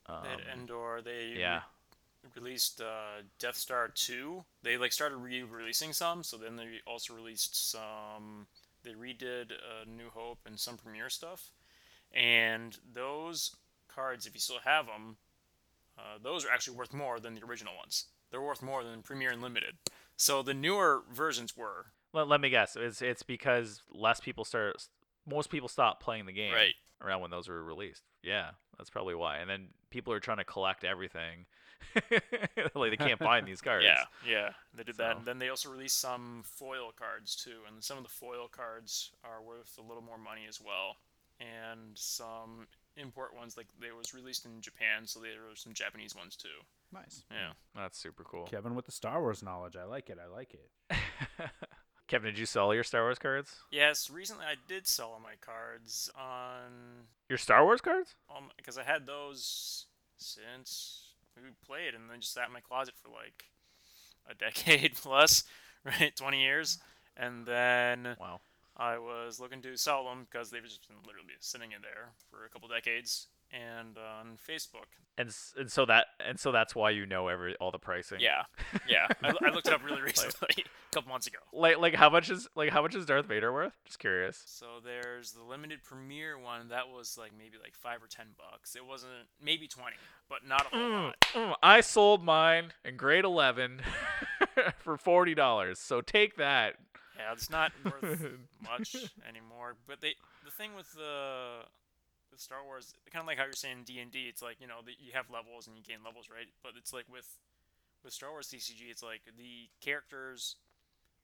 [0.07, 1.01] Um, They had Endor.
[1.03, 1.63] They yeah.
[2.25, 4.45] re- released uh, Death Star 2.
[4.63, 8.47] They like started re-releasing some, so then they also released some.
[8.85, 11.51] They redid uh, New Hope and some premiere stuff,
[12.13, 13.57] and those
[13.89, 15.17] cards, if you still have them,
[15.99, 18.07] uh, those are actually worth more than the original ones.
[18.31, 19.79] They're worth more than Premiere and Limited.
[20.17, 22.77] So the newer versions were Let, let me guess.
[22.77, 24.77] It's it's because less people start.
[25.27, 26.75] Most people stop playing the game right.
[27.03, 28.03] around when those were released.
[28.23, 29.39] Yeah, that's probably why.
[29.39, 31.47] And then people are trying to collect everything.
[32.75, 33.85] like they can't find these cards.
[33.85, 35.19] Yeah, yeah, they did that.
[35.19, 39.13] And then they also released some foil cards too, and some of the foil cards
[39.23, 40.97] are worth a little more money as well.
[41.41, 42.67] And some
[42.97, 46.49] import ones, like they was released in Japan, so there were some Japanese ones too.
[46.93, 47.23] Nice.
[47.31, 47.53] Yeah.
[47.77, 48.45] That's super cool.
[48.45, 49.77] Kevin with the Star Wars knowledge.
[49.77, 50.19] I like it.
[50.23, 50.97] I like it.
[52.09, 53.55] Kevin, did you sell your Star Wars cards?
[53.71, 58.15] Yes, recently I did sell all my cards on Your Star Wars cards?
[58.35, 62.95] um because I had those since we played and then just sat in my closet
[63.01, 63.45] for like
[64.29, 65.45] a decade plus,
[65.85, 66.15] right?
[66.17, 66.79] 20 years.
[67.17, 68.41] And then Wow.
[68.77, 72.45] I was looking to sell them because they've just been literally sitting in there for
[72.45, 73.27] a couple decades.
[73.51, 77.71] And on Facebook, And and so that and so that's why you know every all
[77.71, 78.21] the pricing.
[78.21, 78.43] yeah,
[78.87, 81.39] yeah, I, I looked it up really recently, a couple months ago.
[81.53, 83.73] Like like how much is like how much is Darth Vader worth?
[83.87, 84.43] Just curious.
[84.45, 88.77] So there's the limited premiere one that was like maybe like five or ten bucks.
[88.77, 89.97] It wasn't maybe twenty,
[90.29, 91.21] but not a whole Mm, lot.
[91.33, 93.81] mm, I sold mine in grade 11
[94.79, 95.77] for $40.
[95.79, 96.75] So take that.
[97.17, 98.27] Yeah, it's not worth
[98.63, 98.95] much
[99.29, 99.77] anymore.
[99.87, 101.63] But they the thing with the
[102.39, 104.71] with Star Wars, kind of like how you're saying D and D, it's like you
[104.71, 106.47] know that you have levels and you gain levels, right?
[106.63, 107.27] But it's like with
[108.05, 110.55] with Star Wars TCG, it's like the characters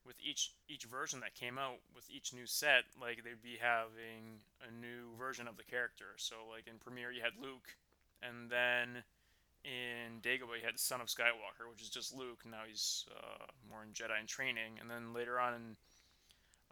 [0.05, 4.43] with each each version that came out with each new set, like they'd be having
[4.67, 6.19] a new version of the character.
[6.19, 7.71] So like in Premiere, you had Luke,
[8.19, 9.05] and then
[9.63, 12.43] in Dagobah, you had Son of Skywalker, which is just Luke.
[12.43, 15.77] Now he's uh, more in Jedi in training, and then later on in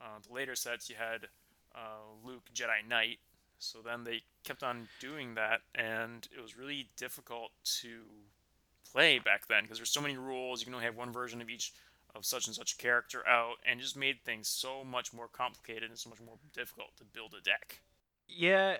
[0.02, 1.30] uh, the later sets, you had
[1.76, 3.22] uh, Luke Jedi Knight.
[3.62, 8.00] So then they kept on doing that, and it was really difficult to
[8.90, 10.60] play back then because there's so many rules.
[10.60, 11.72] You can only have one version of each
[12.14, 15.88] of such and such character out, and it just made things so much more complicated
[15.88, 17.80] and so much more difficult to build a deck.
[18.28, 18.78] Yeah.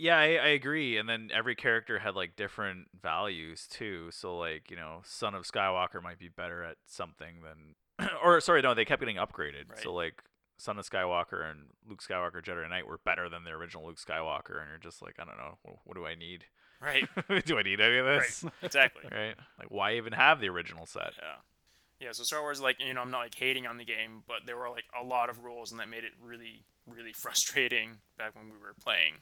[0.00, 0.96] Yeah, I, I agree.
[0.96, 4.10] And then every character had like different values too.
[4.12, 8.62] So like, you know, Son of Skywalker might be better at something than or sorry,
[8.62, 9.70] no, they kept getting upgraded.
[9.70, 9.82] Right.
[9.82, 10.22] So like
[10.58, 14.60] Son of Skywalker and Luke Skywalker Jedi Knight were better than the original Luke Skywalker
[14.60, 16.44] and you're just like, I don't know, what, what do I need?
[16.80, 17.08] Right.
[17.46, 18.44] do I need any of this?
[18.44, 18.52] Right.
[18.62, 19.04] exactly.
[19.10, 19.34] Right?
[19.58, 21.12] Like why even have the original set?
[21.18, 21.36] Yeah.
[22.00, 24.46] Yeah, so Star Wars, like, you know, I'm not like hating on the game, but
[24.46, 28.36] there were like a lot of rules, and that made it really, really frustrating back
[28.36, 29.14] when we were playing.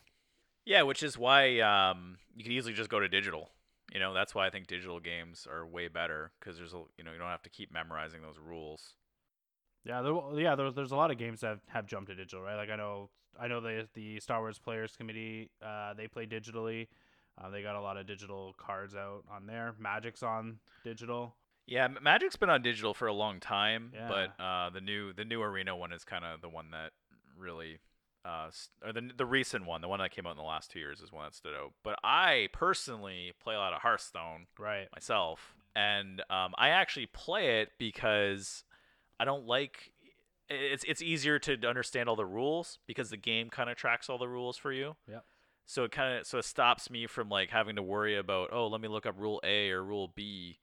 [0.67, 3.51] Yeah, which is why um, you can easily just go to digital.
[3.95, 7.05] You know, that's why I think digital games are way better because there's a you
[7.05, 8.95] know you don't have to keep memorizing those rules.
[9.87, 10.55] Yeah, there, yeah.
[10.57, 12.57] There's there's a lot of games that have, have jumped to digital, right?
[12.57, 16.89] Like I know I know the the Star Wars Players Committee, uh, they play digitally.
[17.39, 19.75] Uh, they got a lot of digital cards out on there.
[19.79, 21.37] Magic's on digital.
[21.67, 24.09] Yeah, Magic's been on digital for a long time, Yeah.
[24.09, 26.93] but uh, the new the new arena one is kind of the one that
[27.39, 27.79] really,
[28.25, 28.51] uh,
[28.85, 31.01] or the the recent one, the one that came out in the last two years,
[31.01, 31.73] is one that stood out.
[31.85, 34.89] But I personally play a lot of Hearthstone Right.
[34.95, 38.65] myself, and um, I actually play it because
[39.19, 39.93] I don't like.
[40.49, 44.19] It's it's easier to understand all the rules because the game kind of tracks all
[44.19, 44.97] the rules for you.
[45.09, 45.25] Yep.
[45.65, 48.69] So it kind of so it stops me from like having to worry about oh
[48.69, 50.59] let me look up rule A or rule B,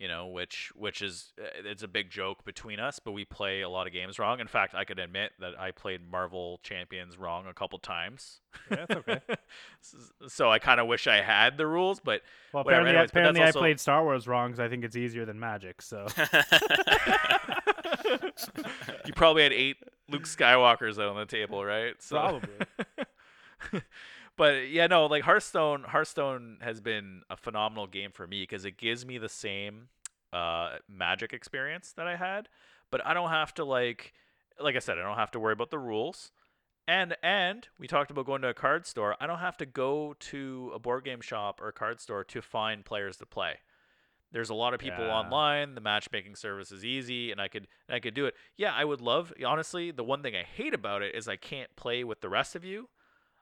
[0.00, 3.60] you know which which is uh, it's a big joke between us, but we play
[3.60, 4.40] a lot of games wrong.
[4.40, 8.40] In fact, I could admit that I played Marvel Champions wrong a couple times.
[8.68, 9.20] Yeah, that's okay.
[10.28, 12.20] So I kind of wish I had the rules, but
[12.52, 14.96] Well, apparently, anyways, but apparently I also- played Star Wars wrong because I think it's
[14.96, 15.80] easier than Magic.
[15.80, 16.06] So
[19.06, 19.76] you probably had eight
[20.08, 21.94] Luke Skywalkers on the table, right?
[22.00, 22.50] So, Probably.
[24.36, 25.84] but yeah, no, like Hearthstone.
[25.84, 29.88] Hearthstone has been a phenomenal game for me because it gives me the same
[30.32, 32.48] uh, Magic experience that I had,
[32.90, 34.12] but I don't have to like,
[34.60, 36.32] like I said, I don't have to worry about the rules.
[36.88, 39.16] And and we talked about going to a card store.
[39.20, 42.42] I don't have to go to a board game shop or a card store to
[42.42, 43.58] find players to play.
[44.32, 45.12] There's a lot of people Yeah.
[45.14, 45.74] online.
[45.74, 48.34] The matchmaking service is easy, and I could and I could do it.
[48.56, 49.32] Yeah, I would love.
[49.44, 52.54] Honestly, the one thing I hate about it is I can't play with the rest
[52.54, 52.88] of you.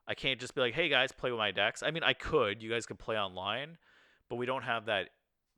[0.06, 2.62] I can't just be like, "Hey guys, play with my decks." I mean, I could.
[2.62, 3.76] You guys could play online,
[4.30, 5.10] but we don't have that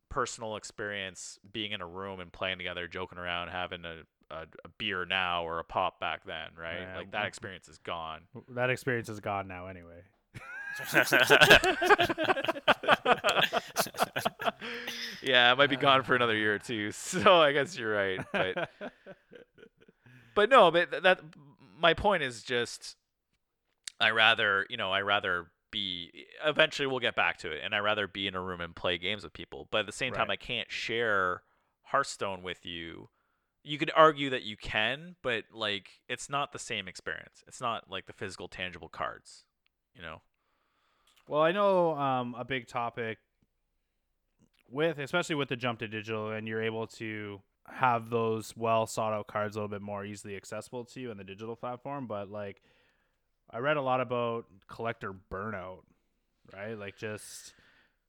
[0.09, 4.69] personal experience being in a room and playing together, joking around, having a a, a
[4.77, 6.81] beer now or a pop back then, right?
[6.81, 8.21] Yeah, like that experience is gone.
[8.49, 10.03] that experience is gone now, anyway.
[15.21, 16.91] yeah, it might be gone for another year or two.
[17.01, 18.69] So I guess you're right, but
[20.35, 21.21] but no, but th- that
[21.77, 22.95] my point is just
[23.99, 26.11] I rather, you know, I rather be
[26.45, 28.97] eventually we'll get back to it and I rather be in a room and play
[28.97, 29.67] games with people.
[29.71, 31.43] But at the same time I can't share
[31.83, 33.09] Hearthstone with you.
[33.63, 37.43] You could argue that you can, but like it's not the same experience.
[37.47, 39.45] It's not like the physical tangible cards,
[39.95, 40.21] you know.
[41.27, 43.19] Well, I know um, a big topic
[44.69, 49.13] with, especially with the jump to digital, and you're able to have those well sought
[49.13, 52.07] out cards a little bit more easily accessible to you in the digital platform.
[52.07, 52.61] But like,
[53.49, 55.83] I read a lot about collector burnout,
[56.53, 56.77] right?
[56.77, 57.53] Like just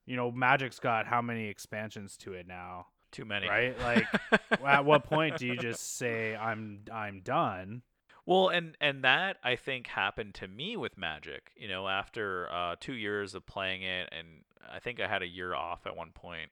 [0.06, 3.48] you know, Magic's got how many expansions to it now, Too many.
[3.48, 3.78] right?
[3.80, 4.06] Like,
[4.66, 7.82] at what point do you just say I'm I'm done?
[8.24, 11.50] Well, and and that I think happened to me with Magic.
[11.56, 15.26] You know, after uh, two years of playing it, and I think I had a
[15.26, 16.50] year off at one point.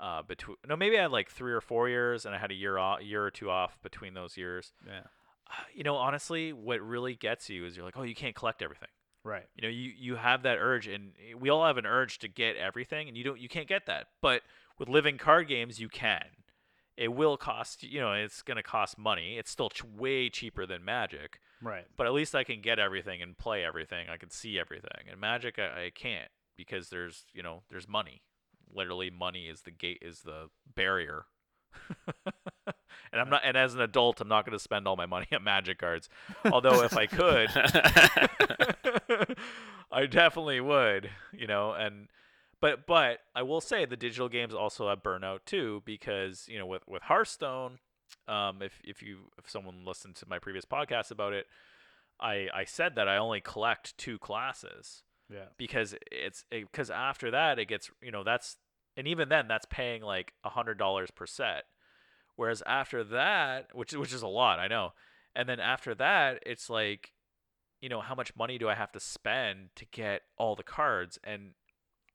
[0.00, 2.54] Uh, between no, maybe I had like three or four years, and I had a
[2.54, 4.72] year off, year or two off between those years.
[4.86, 5.00] Yeah.
[5.74, 8.88] You know, honestly, what really gets you is you're like, oh, you can't collect everything.
[9.22, 9.44] Right.
[9.54, 12.56] You know, you you have that urge, and we all have an urge to get
[12.56, 14.06] everything, and you don't, you can't get that.
[14.20, 14.42] But
[14.78, 16.24] with living card games, you can.
[16.96, 19.36] It will cost, you know, it's going to cost money.
[19.36, 21.86] It's still ch- way cheaper than Magic, Right.
[21.96, 24.08] but at least I can get everything and play everything.
[24.08, 25.08] I can see everything.
[25.10, 28.22] And Magic, I, I can't because there's, you know, there's money.
[28.72, 31.24] Literally, money is the gate, is the barrier.
[33.12, 35.26] and I'm not, and as an adult, I'm not going to spend all my money
[35.34, 36.08] on Magic cards.
[36.52, 37.50] Although if I could,
[39.92, 42.08] I definitely would, you know, and
[42.64, 46.64] but but I will say the digital games also have burnout too because you know
[46.64, 47.78] with with Hearthstone,
[48.26, 51.44] um, if if you if someone listened to my previous podcast about it,
[52.18, 55.48] I I said that I only collect two classes Yeah.
[55.58, 58.56] because it's because after that it gets you know that's
[58.96, 61.64] and even then that's paying like a hundred dollars per set,
[62.36, 64.94] whereas after that which which is a lot I know,
[65.36, 67.12] and then after that it's like,
[67.82, 71.18] you know how much money do I have to spend to get all the cards
[71.22, 71.52] and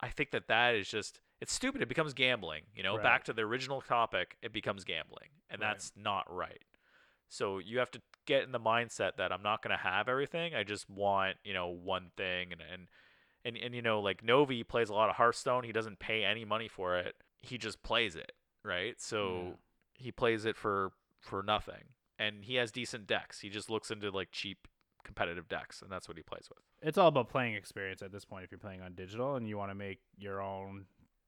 [0.00, 3.02] I think that that is just it's stupid it becomes gambling you know Right.
[3.02, 5.68] back to the original topic it becomes gambling and Right.
[5.70, 6.64] that's not right.
[7.28, 10.52] So you have to get in the mindset that I'm not going to have everything.
[10.54, 12.88] I just want, you know, one thing and and
[13.44, 15.64] and, and you know, like Novi plays a lot of Hearthstone.
[15.64, 17.14] He doesn't pay any money for it.
[17.38, 18.32] He just plays it,
[18.64, 19.00] right?
[19.00, 19.44] So
[19.96, 20.04] Yeah.
[20.04, 21.84] he plays it for for nothing.
[22.18, 23.40] And he has decent decks.
[23.40, 24.66] He just looks into like cheap
[25.04, 26.64] competitive decks and that's what he plays with.
[26.82, 28.44] It's all about playing experience at this point.
[28.44, 30.86] If you're playing on digital and you want to make your own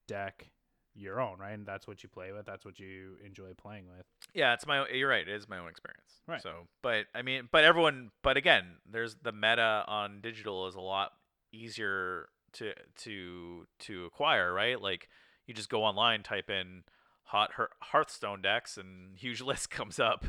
[0.08, 0.50] deck
[0.94, 1.52] your own, right?
[1.52, 2.46] And that's what you play with.
[2.46, 4.04] That's what you enjoy playing with.
[4.34, 5.26] Yeah, it's my own, you're right.
[5.26, 6.20] It is my own experience.
[6.26, 6.42] Right.
[6.42, 10.80] So, but I mean, but everyone, but again, there's the meta on digital is a
[10.80, 11.12] lot
[11.52, 14.80] easier to to to acquire, right?
[14.80, 15.08] Like
[15.46, 16.84] you just go online, type in
[17.24, 20.26] hot Hearthstone decks, and huge list comes up,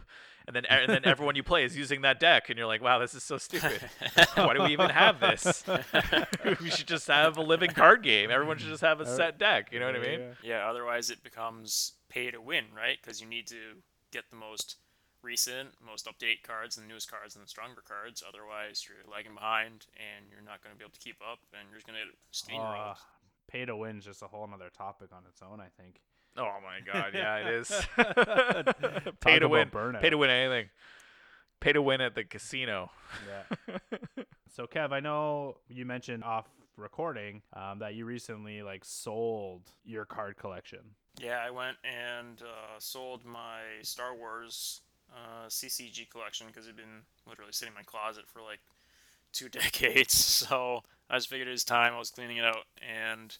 [0.47, 2.99] and then and then everyone you play is using that deck, and you're like, wow,
[2.99, 3.79] this is so stupid.
[4.35, 5.63] Why do we even have this?
[6.61, 8.31] we should just have a living card game.
[8.31, 9.69] Everyone should just have a set deck.
[9.71, 10.21] You know what I mean?
[10.43, 12.97] Yeah, otherwise it becomes pay to win, right?
[13.01, 14.77] Because you need to get the most
[15.23, 18.21] recent, most update cards and the newest cards and the stronger cards.
[18.27, 21.67] Otherwise, you're lagging behind and you're not going to be able to keep up and
[21.69, 22.91] you're just going to get steamrolled.
[22.91, 22.95] Uh,
[23.47, 26.01] pay to win is just a whole other topic on its own, I think.
[26.37, 27.69] Oh my god, yeah, it is.
[29.19, 29.69] Pay to win.
[29.69, 30.01] burnout.
[30.01, 30.69] Pay to win anything.
[31.59, 32.91] Pay to win at the casino.
[33.27, 33.77] Yeah.
[34.55, 40.05] so Kev, I know you mentioned off recording um, that you recently like sold your
[40.05, 40.79] card collection.
[41.21, 44.81] Yeah, I went and uh, sold my Star Wars
[45.13, 48.59] uh, CCG collection because it'd been literally sitting in my closet for like
[49.31, 50.13] two decades.
[50.13, 51.93] So I just figured it was time.
[51.93, 53.37] I was cleaning it out, and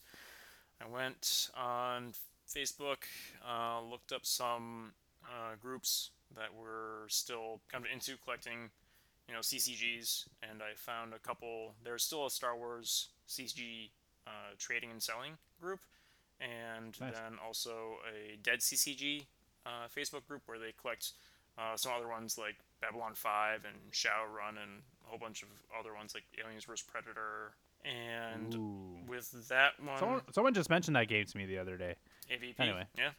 [0.82, 2.14] I went on
[2.54, 3.04] Facebook,
[3.48, 4.94] uh, looked up some
[5.26, 8.70] uh, groups that were still kind of into collecting,
[9.28, 11.74] you know, CCGs, and I found a couple.
[11.84, 13.90] There's still a Star Wars CCG
[14.28, 15.80] uh, trading and selling group,
[16.40, 17.14] and Nice.
[17.14, 19.26] then also a Dead CCG
[19.66, 21.12] uh, Facebook group where they collect
[21.58, 25.94] uh, some other ones like Babylon 5 and Shadowrun and a whole bunch of other
[25.94, 27.54] ones like Aliens vs Predator.
[27.86, 28.98] And Ooh.
[29.08, 31.96] with that one, Someone, someone just mentioned that game to me the other day.
[32.32, 32.86] AVP, Anyway.
[32.98, 33.10] yeah.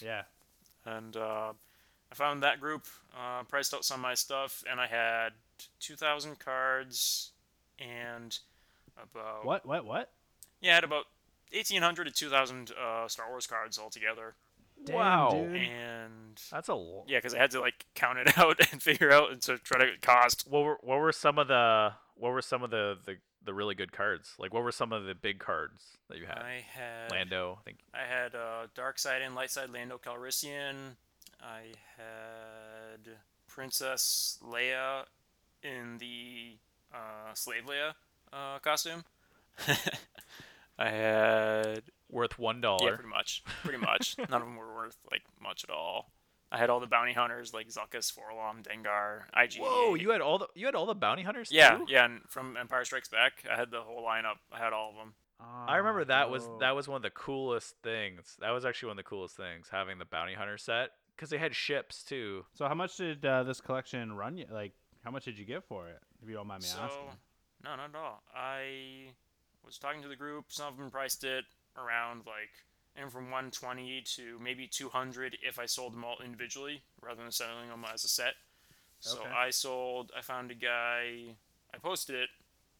[0.00, 0.22] Yeah.
[0.84, 1.52] And uh,
[2.10, 5.30] I found that group, uh, priced out some of my stuff, and I had
[5.80, 7.30] 2,000 cards
[7.78, 8.38] and
[9.00, 9.64] about What?
[9.66, 9.84] What?
[9.84, 10.10] What?
[10.60, 11.04] Yeah, I had about
[11.52, 14.34] 1,800 to 2,000 uh, Star Wars cards altogether.
[14.84, 15.30] Damn, Wow.
[15.32, 15.56] dude.
[15.56, 19.12] And That's a l- yeah, because I had to like count it out and figure
[19.12, 20.46] out and to try to cost.
[20.48, 23.74] What were what were some of the what were some of the the, the really
[23.74, 24.34] good cards?
[24.38, 26.38] Like what were some of the big cards that you had?
[26.38, 27.78] I had Lando, I think.
[27.94, 30.96] I had uh, Dark Side and Light Side Lando Calrissian.
[31.40, 33.16] I had
[33.48, 35.04] Princess Leia
[35.62, 36.56] in the
[36.94, 37.94] uh, Slave Leia
[38.32, 39.04] uh, costume.
[40.78, 41.82] I had
[42.12, 44.16] Worth one yeah, pretty much, pretty much.
[44.18, 46.12] None of them were worth like much at all.
[46.52, 49.58] I had all the bounty hunters like Zuckuss, 4-LOM, Dengar, IG.
[49.58, 51.86] Whoa, you had all the you had all the bounty hunters yeah, too?
[51.88, 54.36] yeah, and from Empire Strikes Back, I had the whole lineup.
[54.52, 55.14] I had all of them.
[55.66, 58.36] I remember that was Oh, that was one of the coolest things.
[58.40, 61.38] That was actually one of the coolest things having the bounty hunter set because they
[61.38, 62.44] had ships too.
[62.52, 64.46] So how much did uh, this collection run you?
[64.50, 64.72] Like,
[65.04, 65.98] how much did you get for it?
[66.22, 67.18] If you don't mind me so, asking.
[67.64, 68.22] no, not at all.
[68.36, 69.14] I
[69.64, 70.46] was talking to the group.
[70.48, 71.44] Some of them priced it
[71.76, 72.50] around like
[72.96, 77.68] and from 120 to maybe 200 if I sold them all individually rather than selling
[77.68, 78.34] them as a set.
[79.00, 79.30] So Okay.
[79.30, 80.12] I sold.
[80.16, 81.36] I found a guy.
[81.74, 82.28] I posted it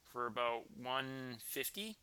[0.04, 1.96] for about 150,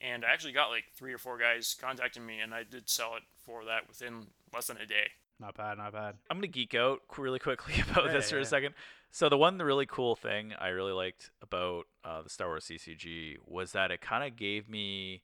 [0.00, 3.16] and I actually got like three or four guys contacting me, and I did sell
[3.16, 5.12] it for that within less than a day.
[5.40, 6.16] Not bad, not bad.
[6.30, 8.44] I'm gonna geek out really quickly about Yeah, this yeah, for a yeah.
[8.44, 8.74] second.
[9.10, 12.64] So the one the really cool thing I really liked about uh, the Star Wars
[12.64, 15.22] CCG was that it kind of gave me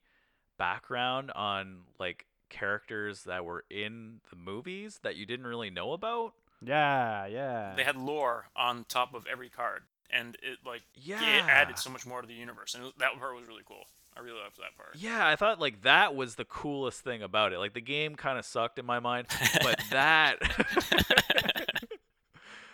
[0.57, 6.33] background on like characters that were in the movies that you didn't really know about.
[6.65, 7.73] Yeah, yeah.
[7.77, 11.21] They had lore on top of every card, and it like Yeah.
[11.37, 13.85] it added so much more to the universe, and that part was really cool.
[14.17, 14.95] I really loved that part.
[14.97, 17.59] Yeah, I thought like that was the coolest thing about it.
[17.59, 19.27] Like the game kind of sucked in my mind,
[19.61, 20.35] but that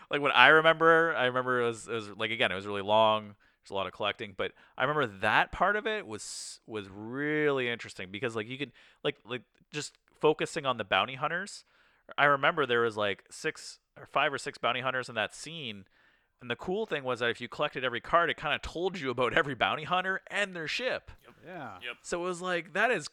[0.09, 2.81] like what I remember, I remember it was it was like again, it was really
[2.81, 3.35] long.
[3.65, 7.67] There's a lot of collecting, but I remember that part of it was was really
[7.67, 8.71] interesting because like you could
[9.03, 9.41] like like
[9.73, 11.63] just focusing on the bounty hunters.
[12.15, 15.85] I remember there was like six or five or six bounty hunters in that scene.
[16.41, 18.99] And the cool thing was that if you collected every card, it kind of told
[18.99, 21.09] you about every bounty hunter and their ship.
[21.43, 21.77] yeah.
[21.83, 21.95] Yep.
[22.03, 23.07] So it was like that is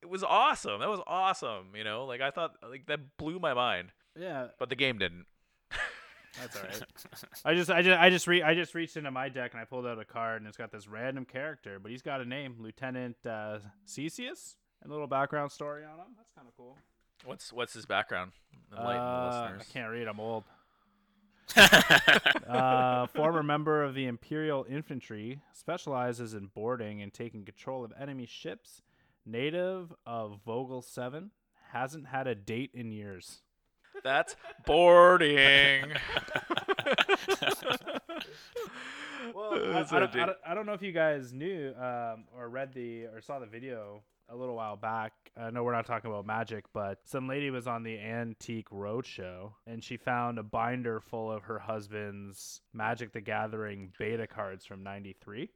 [0.00, 0.78] it was awesome.
[0.78, 2.04] That was awesome, you know?
[2.04, 3.90] Like I thought like that blew my mind.
[4.16, 4.48] Yeah.
[4.60, 5.26] But the game didn't.
[6.40, 6.82] That's all right.
[7.44, 9.64] I just, I just, I just, re- I just reached into my deck and I
[9.64, 12.56] pulled out a card and it's got this random character, but he's got a name,
[12.58, 16.14] Lieutenant uh, Cesius, and a little background story on him.
[16.16, 16.78] That's kind of cool.
[17.24, 18.32] What's what's his background?
[18.72, 20.08] Enlighten the Uh, I can't read.
[20.08, 20.44] I'm old.
[22.48, 28.26] uh, former member of the Imperial Infantry, specializes in boarding and taking control of enemy
[28.26, 28.82] ships.
[29.24, 31.30] Native of Vogel Seven,
[31.72, 33.42] hasn't had a date in years.
[34.02, 34.36] That's
[34.66, 35.92] boarding.
[39.34, 42.48] Well, I, I, don't, I, I I don't know if you guys knew um, or
[42.48, 45.12] read the or saw the video a little while back.
[45.36, 49.52] I know we're not talking about magic, but some lady was on the Antique Roadshow
[49.66, 54.82] and she found a binder full of her husband's Magic the Gathering beta cards from
[54.82, 55.50] '93.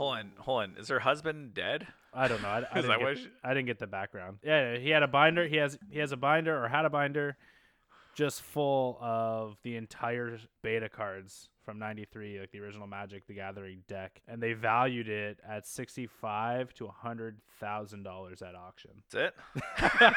[0.00, 0.74] Hold on, hold on.
[0.78, 1.86] Is her husband dead?
[2.14, 2.48] I don't know.
[2.48, 4.38] I, I, Is didn't that get, why she- I didn't get the background.
[4.42, 5.46] Yeah, he had a binder.
[5.46, 7.36] He has he has a binder or had a binder
[8.14, 13.82] just full of the entire beta cards from 93 like the original magic the gathering
[13.86, 19.34] deck and they valued it at 65 to 100 thousand dollars at auction That's it.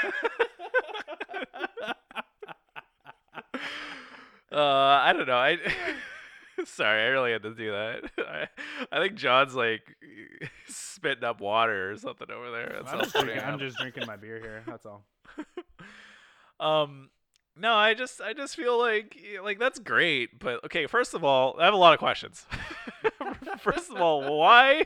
[4.51, 5.37] uh, I don't know.
[5.37, 5.57] I
[6.69, 8.11] sorry, I really had to do that.
[8.17, 8.47] I,
[8.91, 9.95] I think John's like
[10.67, 12.79] spitting up water or something over there.
[12.79, 15.05] That's I'm just, drinking, I'm just drinking my beer here that's all
[16.59, 17.09] Um,
[17.57, 20.87] no, I just I just feel like like that's great, but okay.
[20.87, 22.45] First of all, I have a lot of questions.
[23.59, 24.85] first of all, why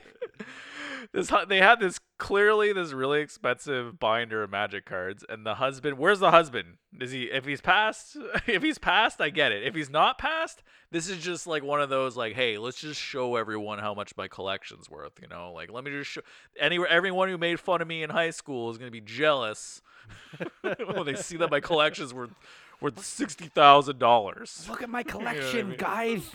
[1.13, 5.97] this they had this clearly this really expensive binder of magic cards, and the husband.
[5.97, 6.77] Where's the husband?
[6.99, 8.17] Is he if he's passed?
[8.47, 9.63] If he's passed, I get it.
[9.63, 12.99] If he's not passed, this is just like one of those like, hey, let's just
[12.99, 15.13] show everyone how much my collection's worth.
[15.21, 16.21] You know, like let me just show
[16.59, 19.81] any everyone who made fun of me in high school is gonna be jealous
[20.61, 22.31] when they see that my collection's worth
[22.81, 24.65] worth sixty thousand dollars.
[24.69, 25.77] look at my collection, mean?
[25.77, 26.29] guys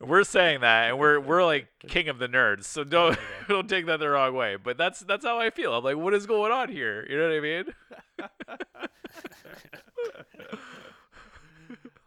[0.00, 3.18] We're saying that, and we're we're like king of the nerds, so don't
[3.48, 4.56] don't take that the wrong way.
[4.56, 5.74] But that's that's how I feel.
[5.74, 7.04] I'm like, what is going on here?
[7.08, 7.64] You know what I mean?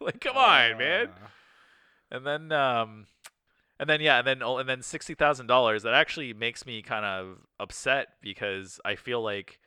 [0.00, 1.08] like, come on, man.
[2.10, 3.06] And then um,
[3.78, 5.82] and then yeah, and then oh, and then sixty thousand dollars.
[5.82, 9.58] That actually makes me kind of upset because I feel like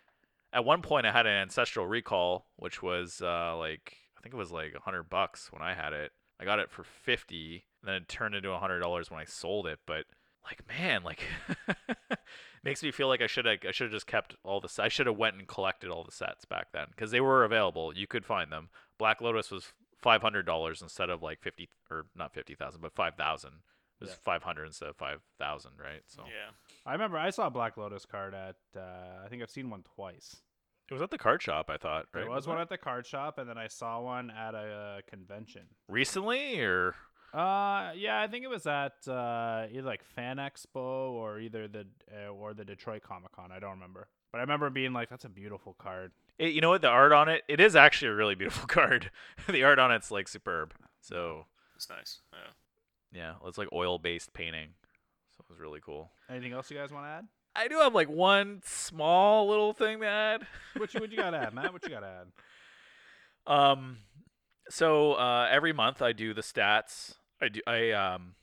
[0.54, 4.38] at one point I had an ancestral recall, which was uh like I think it
[4.38, 6.12] was like a hundred bucks when I had it.
[6.40, 9.26] I got it for fifty, and then it turned into a hundred dollars when I
[9.26, 9.80] sold it.
[9.86, 10.06] But
[10.44, 11.22] like, man, like
[12.64, 14.70] makes me feel like I should have I should have just kept all the.
[14.82, 17.96] I should have went and collected all the sets back then because they were available.
[17.96, 18.70] You could find them.
[18.98, 22.96] Black Lotus was five hundred dollars instead of like fifty or not fifty thousand, but
[22.96, 23.52] five thousand.
[24.00, 24.16] It was Yeah.
[24.24, 26.02] five hundred instead of five thousand, right?
[26.08, 26.52] So Yeah.
[26.86, 29.84] i remember i saw a black lotus card at uh, i think i've seen one
[29.96, 30.36] twice
[30.90, 31.70] it was at the card shop.
[31.72, 32.06] I thought.
[32.14, 32.22] Right?
[32.22, 32.64] there was Wasn't one it?
[32.64, 36.94] at the card shop and then i saw one at a, uh convention recently, or
[37.36, 40.76] Uh, yeah, I think it was at uh, either like Fan Expo
[41.12, 43.52] or either the uh, or the Detroit Comic Con.
[43.52, 46.70] I don't remember, but I remember being like, "That's a beautiful card." It, you know
[46.70, 46.82] what?
[46.82, 49.12] The art on it, it is actually a really beautiful card.
[49.50, 50.74] the art on it's like superb.
[51.02, 52.20] So It's nice.
[52.32, 53.20] Yeah.
[53.42, 54.70] yeah, it's like oil based painting.
[55.36, 56.12] So it was really cool.
[56.30, 57.26] Anything else you guys want to add?
[57.58, 60.48] I do have like one small little thing to add.
[60.78, 61.74] What you what you got to add, Matt?
[61.74, 62.28] What you got to add?
[63.48, 63.98] Um,
[64.70, 67.14] so uh, every month I do the stats.
[67.42, 68.36] I do I um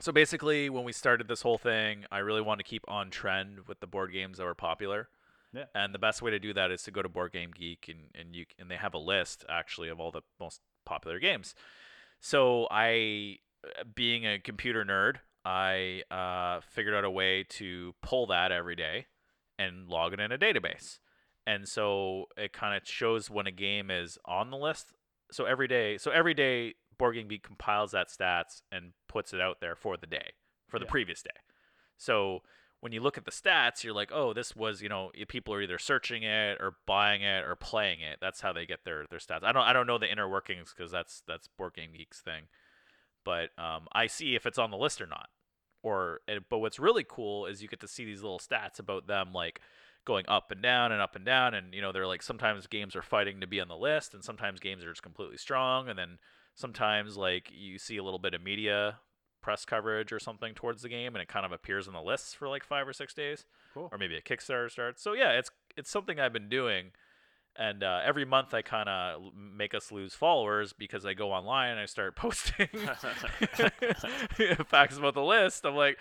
[0.00, 3.66] So basically, when we started this whole thing, I really want to keep on trend
[3.66, 5.08] with the board games that were popular.
[5.52, 5.64] Yeah.
[5.74, 8.10] And the best way to do that is to go to Board Game Geek and,
[8.14, 11.54] and you and they have a list actually of all the most popular games.
[12.20, 13.38] So I,
[13.94, 19.06] being a computer nerd, I uh, figured out a way to pull that every day
[19.58, 20.98] and log it in a database.
[21.46, 24.92] And so it kind of shows when a game is on the list.
[25.30, 29.40] So every day, so every day, Board Game Geek compiles that stats and puts it
[29.40, 30.32] out there for the day,
[30.68, 30.90] for the Yeah.
[30.90, 31.30] previous day.
[31.96, 32.42] So
[32.80, 35.60] when you look at the stats, you're like, oh, this was, you know, people are
[35.60, 38.18] either searching it or buying it or playing it.
[38.20, 39.42] That's how they get their their stats.
[39.42, 42.44] I don't I don't know the inner workings because that's that's Board Game Geek's thing,
[43.24, 45.28] but um, I see if it's on the list or not.
[45.82, 49.32] Or but what's really cool is you get to see these little stats about them
[49.32, 49.60] like
[50.04, 52.96] going up and down and up and down and you know they're like sometimes games
[52.96, 55.98] are fighting to be on the list and sometimes games are just completely strong and
[55.98, 56.18] then
[56.58, 58.98] sometimes like you see a little bit of media
[59.40, 62.34] press coverage or something towards the game and it kind of appears on the lists
[62.34, 63.88] for like five or six days Cool.
[63.92, 66.90] or maybe a kickstarter starts so yeah it's it's something i've been doing
[67.56, 71.70] and uh, every month i kind of make us lose followers because i go online
[71.70, 72.66] and i start posting
[74.66, 75.98] facts about the list i'm like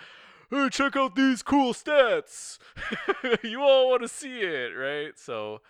[0.49, 2.57] hey check out these cool stats
[3.43, 5.61] you all want to see it right so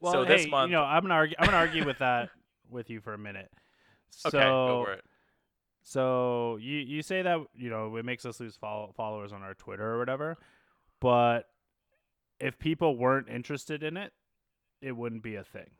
[0.00, 1.36] Well, so hey, this month you know, I'm gonna argue.
[1.38, 2.30] I'm gonna argue with that
[2.70, 3.50] with you for a minute.
[4.14, 5.04] So, okay go for it
[5.82, 9.54] so you you say that you know it makes us lose follow- followers on our
[9.54, 10.38] Twitter or whatever,
[11.00, 11.48] but
[12.38, 14.12] if people weren't interested in it,
[14.80, 15.70] it wouldn't be a thing.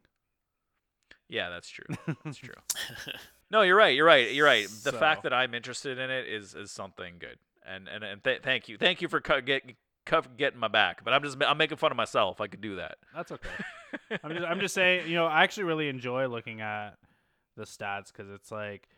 [1.28, 1.86] yeah that's true
[2.24, 2.54] that's true
[3.50, 3.94] No, you're right.
[3.94, 4.32] You're right.
[4.32, 4.64] You're right.
[4.66, 7.36] The So- fact that I'm interested in it is is something good.
[7.66, 9.62] And and, and th- thank you, thank you for cu- get,
[10.06, 11.04] cu- getting my back.
[11.04, 12.40] But I'm just I'm making fun of myself.
[12.40, 12.96] I could do that.
[13.14, 13.50] That's okay.
[14.24, 16.96] I'm just I'm just saying, you know, I actually really enjoy looking at
[17.56, 18.88] the stats because it's like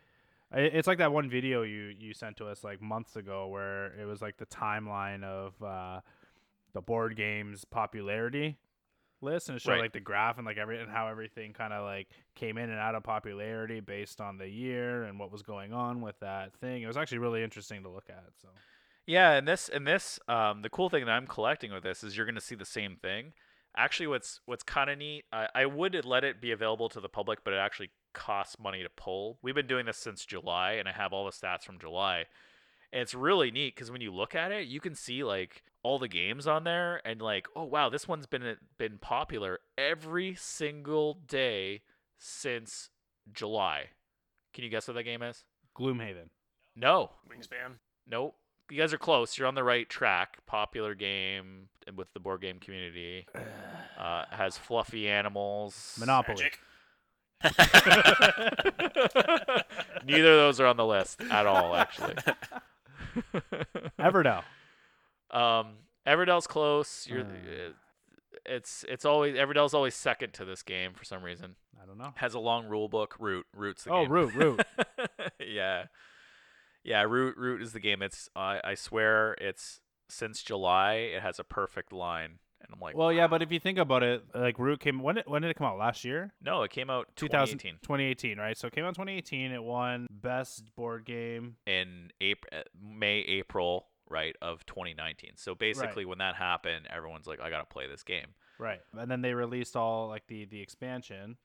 [0.53, 4.07] it's like that one video you you sent to us like months ago where it
[4.07, 6.01] was like the timeline of uh,
[6.73, 8.57] the board games popularity
[9.21, 9.81] list and it showed Right.
[9.81, 12.79] like the graph and like every and how everything kind of like came in and
[12.79, 16.83] out of popularity based on the year and what was going on with that thing.
[16.83, 18.25] It was actually really interesting to look at.
[18.41, 18.49] So
[19.07, 22.17] Yeah, and this and this um, the cool thing that I'm collecting with this is
[22.17, 23.33] you're going to see the same thing.
[23.77, 27.09] Actually, what's what's kind of neat, I, I would let it be available to the
[27.09, 29.39] public, but it actually costs money to pull.
[29.43, 32.25] We've been doing this since July, and I have all the stats from July.
[32.93, 35.99] And it's really neat because when you look at it, you can see like all
[35.99, 41.19] the games on there, and like, oh wow, this one's been been popular every single
[41.27, 41.83] day
[42.17, 42.91] since
[43.33, 43.89] July.
[44.55, 45.45] Can you guess what that game is?
[45.77, 46.29] Gloomhaven.
[46.77, 47.79] No, Wingspan.
[48.09, 48.37] Nope.
[48.71, 49.37] You guys are close.
[49.37, 50.39] You're on the right track.
[50.47, 53.27] Popular game with the board game community.
[53.97, 55.97] Uh, has fluffy animals.
[56.01, 56.43] Monopoly.
[56.43, 56.59] Magic.
[60.05, 62.15] Neither of those are on the list at all, actually.
[63.99, 64.43] Everdell.
[65.31, 65.75] um,
[66.07, 67.07] Everdell's close.
[67.09, 67.23] You're.
[67.23, 67.73] Uh.
[68.47, 71.57] It's it's always Everdell's always second to this game for some reason.
[71.83, 72.13] I don't know.
[72.17, 73.17] Has a long rule book.
[73.19, 73.47] Root.
[73.57, 73.99] Root's the game.
[73.99, 74.13] Oh, game.
[74.13, 74.61] Root, Root.
[75.41, 75.85] yeah,
[76.83, 77.03] yeah.
[77.03, 78.03] Root Root is the game.
[78.03, 79.81] It's I I swear it's
[80.11, 80.95] since July.
[80.95, 84.03] It has a perfect line, and I'm like, Well, yeah, but if you think about
[84.03, 85.79] it, like Root came when did, when did it come out?
[85.79, 86.33] Last year?
[86.41, 88.57] no, it came out 2000 2018 2018, right?
[88.57, 89.53] So it came out 2018.
[89.53, 91.57] It won best board game.
[91.67, 95.33] in April, uh, May April right of 2019.
[95.37, 98.29] So basically, when that happened, everyone's like, I gotta play this game.
[98.59, 98.81] Right.
[98.97, 101.37] And then they released all like the the expansion,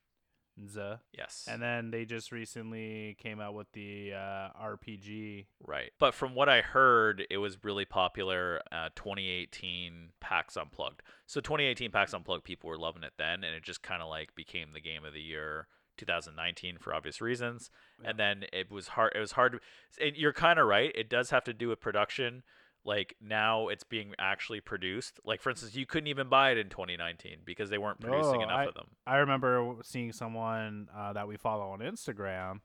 [1.16, 5.46] Yes, and then they just recently came out with the uh, RPG.
[5.66, 5.90] right.
[5.98, 8.60] But from what I heard, it was really popular.
[8.72, 11.02] Uh, 2018 PAX Unplugged.
[11.26, 14.34] So 2018 PAX Unplugged, people were loving it then, and it just kind of like
[14.34, 15.68] became the game of the year.
[15.96, 17.70] 2019 for obvious reasons
[18.02, 19.60] and then it was hard it was hard to,
[20.02, 22.42] and you're kind of right it does have to do with production
[22.84, 26.68] like now it's being actually produced like for instance you couldn't even buy it in
[26.70, 31.28] 2019 because they weren't producing No, enough of them I remember seeing someone uh, that
[31.28, 32.60] we follow on Instagram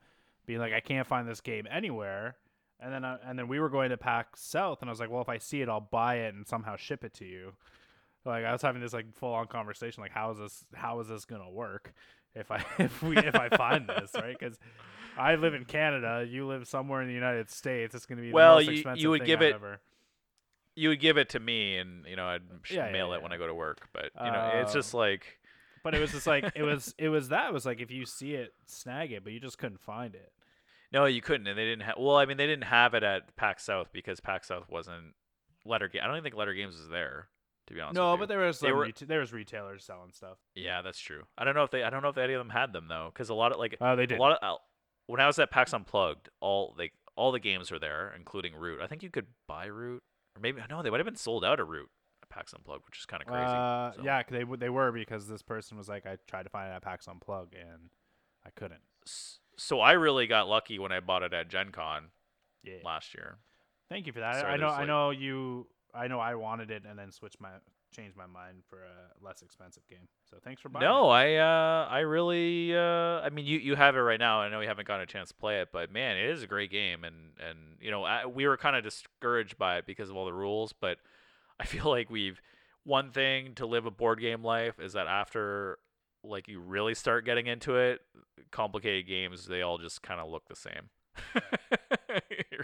[0.45, 2.35] being like, "I can't find this game anywhere."
[2.79, 5.09] And then, uh, and then we were going to PAX South, and I was like,
[5.09, 7.53] "Well, if I see it, I'll buy it and somehow ship it to you."
[8.25, 10.65] Like I was having this like full on conversation, like, "How is this?
[10.75, 11.93] How is this gonna work
[12.35, 14.59] if I if we if I find this right?" Because
[15.17, 17.95] I live in Canada, you live somewhere in the United States.
[17.95, 19.79] It's gonna be Well, the most you- you would thing give I've it- ever-
[20.75, 23.31] you would give it to me and you know i'd Yeah, yeah, mail it when
[23.31, 25.39] i go to work but you know it's Uh, just like
[25.83, 28.05] But it was just like it was it was that it was like if you
[28.05, 30.31] see it, snag it, but you just couldn't find it.
[30.91, 33.35] no you couldn't and they didn't have well i mean they didn't have it at
[33.35, 35.13] PAX south because PAX south wasn't
[35.65, 37.29] Leder Game i don't even think Leder Games was there
[37.67, 40.37] to be honest No, but there was some were- reta- there was retailers selling stuff.
[40.55, 42.49] yeah that's true i don't know if they i don't know if any of them
[42.49, 44.57] had them though because a lot of like Oh, they did a lot of uh,
[45.07, 48.81] when i was at pax unplugged all like all the games are there, including Root.
[48.81, 50.03] I think you could buy Root,
[50.35, 51.89] or maybe no, they would have been sold out of Root
[52.21, 53.43] at PAX Unplugged, which is kind of crazy.
[53.45, 56.71] Uh, So- Yeah, they they were because this person was like, I tried to find
[56.71, 57.89] it at PAX Unplug and
[58.45, 58.81] I couldn't.
[59.57, 62.09] So I really got lucky when I bought it at Gen Con
[62.63, 62.77] Yeah.
[62.83, 63.37] last year.
[63.89, 64.35] Thank you for that.
[64.35, 64.67] Sorry, I know.
[64.67, 65.67] there's, I like- know you.
[65.93, 66.19] I know.
[66.19, 67.51] I wanted it and then switched my
[67.95, 70.07] changed my mind for a less expensive game.
[70.29, 70.85] So thanks for buying.
[70.85, 71.13] No, it.
[71.13, 74.41] I uh, I really uh, I mean you you have it right now.
[74.41, 76.47] I know you haven't gotten a chance to play it, but man, it is a
[76.47, 80.09] great game, and and you know I, we were kind of discouraged by it because
[80.09, 80.97] of all the rules, but
[81.59, 82.41] I feel like we've
[82.83, 85.79] one thing to live a board game life is that after
[86.23, 88.01] like you really start getting into it,
[88.51, 90.89] complicated games they all just kind of look the same.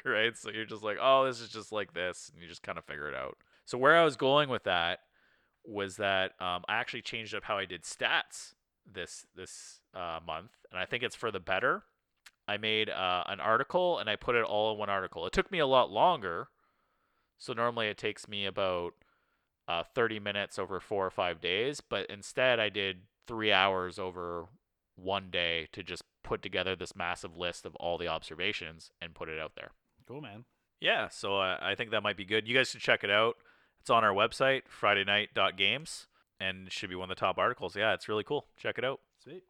[0.05, 0.37] right?
[0.37, 2.83] So you're just like, "Oh, this is just like this." And you just kind of
[2.83, 3.37] figure it out.
[3.65, 4.99] So where I was going with that
[5.65, 8.53] was that um, I actually changed up how I did stats
[8.91, 11.83] this this uh, month, and I think it's for the better.
[12.47, 15.25] I made uh, an article and I put it all in one article.
[15.25, 16.49] It took me a lot longer,
[17.37, 18.93] so normally it takes me about
[19.67, 24.47] uh, 30 minutes over four or five days, but instead I did three hours over
[24.95, 29.29] one day to just put together this massive list of all the observations and put
[29.29, 29.71] it out there.
[30.07, 30.45] Cool, man.
[30.79, 32.47] Yeah, so uh, I think that might be good.
[32.47, 33.35] You guys should check it out.
[33.81, 36.07] It's on our website, FridayNight.Games,
[36.39, 37.75] and should be one of the top articles.
[37.75, 38.45] Yeah, it's really cool.
[38.55, 38.99] Check it out.
[39.23, 39.43] Sweet.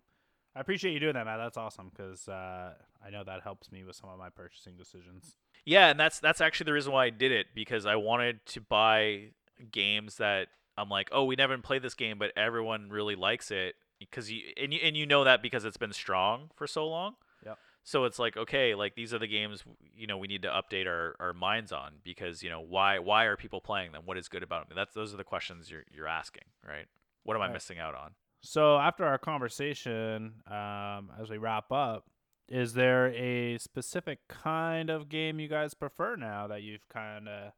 [0.56, 1.38] I appreciate you doing that, Matt.
[1.38, 2.74] That's awesome because uh,
[3.06, 5.36] I know that helps me with some of my purchasing decisions.
[5.66, 8.62] Yeah, and that's that's actually the reason why I did it because I wanted to
[8.62, 9.32] buy
[9.70, 13.76] games that I'm like, oh, we never played this game, but everyone really likes it
[14.00, 17.16] because you and you and you know that because it's been strong for so long.
[17.84, 19.64] So it's like, okay, like these are the games
[19.96, 23.24] you know we need to update our, our minds on because you know why why
[23.26, 24.04] are people playing them?
[24.06, 24.76] What is good about them?
[24.76, 26.86] That's those are the questions you're you're asking, right?
[27.24, 27.54] What am I Right.
[27.54, 28.12] missing out on?
[28.44, 32.06] So after our conversation, um, as we wrap up,
[32.50, 37.52] is there a specific kind of game you guys prefer now that you've kind of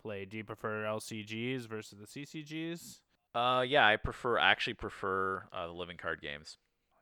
[0.00, 0.30] played?
[0.30, 3.00] Do you prefer LCGs versus the CCGs?
[3.34, 6.56] Uh, yeah, I prefer actually prefer uh, the living card games.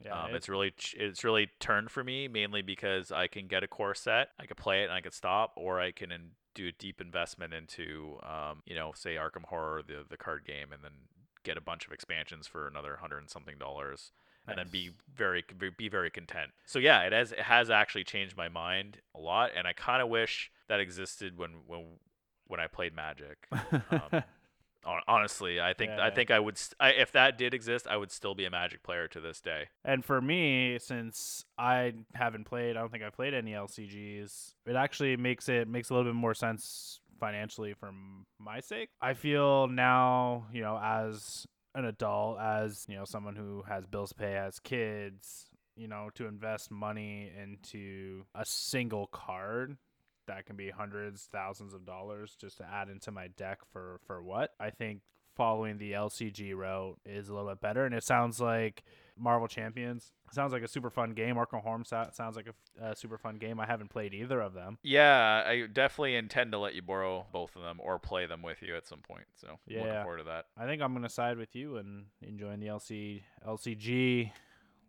[0.04, 3.68] Yeah, um, it's really it's really turned for me mainly because I can get a
[3.68, 6.68] core set, I could play it and I could stop, or I can in- do
[6.68, 10.82] a deep investment into, um, you know, say Arkham Horror, the the card game, and
[10.82, 10.92] then
[11.44, 14.12] get a bunch of expansions for another hundred and something dollars,
[14.46, 15.44] and then be very
[15.76, 16.52] be very content.
[16.64, 20.02] So yeah, it has it has actually changed my mind a lot, and I kind
[20.02, 21.98] of wish that existed when when
[22.46, 23.46] when I played Magic.
[23.52, 24.22] um,
[24.84, 26.14] Honestly, I think Yeah, I yeah.
[26.14, 28.82] think I would st- I, if that did exist, I would still be a Magic
[28.82, 29.68] player to this day.
[29.84, 34.54] And for me, since I haven't played, I don't think I've played any LCGs.
[34.66, 37.90] It actually makes it makes a little bit more sense financially for
[38.38, 38.90] my sake.
[39.02, 44.10] I feel now, you know, as an adult, as you know, someone who has bills
[44.10, 49.76] to pay, has kids, you know, to invest money into a single card
[50.28, 54.22] that can be hundreds, thousands of dollars just to add into my deck for for
[54.22, 54.54] what?
[54.60, 55.00] I think
[55.36, 58.82] following the LCG route is a little bit better, and it sounds like
[59.16, 61.36] Marvel Champions sounds like a super fun game.
[61.36, 62.48] Arkham Horror sounds like
[62.80, 63.58] a super fun game.
[63.60, 64.78] I haven't played either of them.
[64.82, 68.60] Yeah, I definitely intend to let you borrow both of them or play them with
[68.62, 69.24] you at some point.
[69.36, 70.02] So looking Yeah.
[70.02, 70.46] forward to that.
[70.56, 74.32] I think I'm gonna side with you and enjoying the LC LCG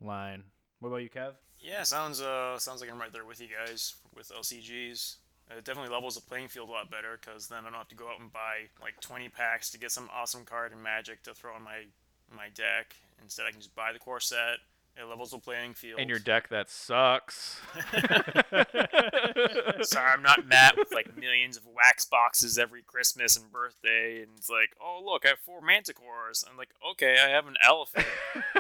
[0.02, 0.44] line.
[0.80, 1.34] What about you, Kev?
[1.60, 5.18] Yeah, sounds uh sounds like I'm right there with you guys with LCGs.
[5.50, 7.88] Uh, it definitely levels the playing field a lot better because then I don't have
[7.90, 11.24] to go out and buy like 20 packs to get some awesome card in Magic
[11.24, 11.86] to throw in my
[12.32, 12.96] my deck.
[13.22, 14.60] Instead, I can just buy the core set.
[15.00, 15.98] It levels the playing field.
[16.00, 17.62] And your deck that sucks.
[19.82, 24.32] Sorry, I'm not Matt with like millions of wax boxes every Christmas and birthday, and
[24.36, 26.44] it's like, oh look, I have four Manticores.
[26.50, 28.08] I'm like, okay, I have an elephant.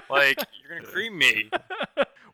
[0.09, 1.49] like, you're gonna cream me.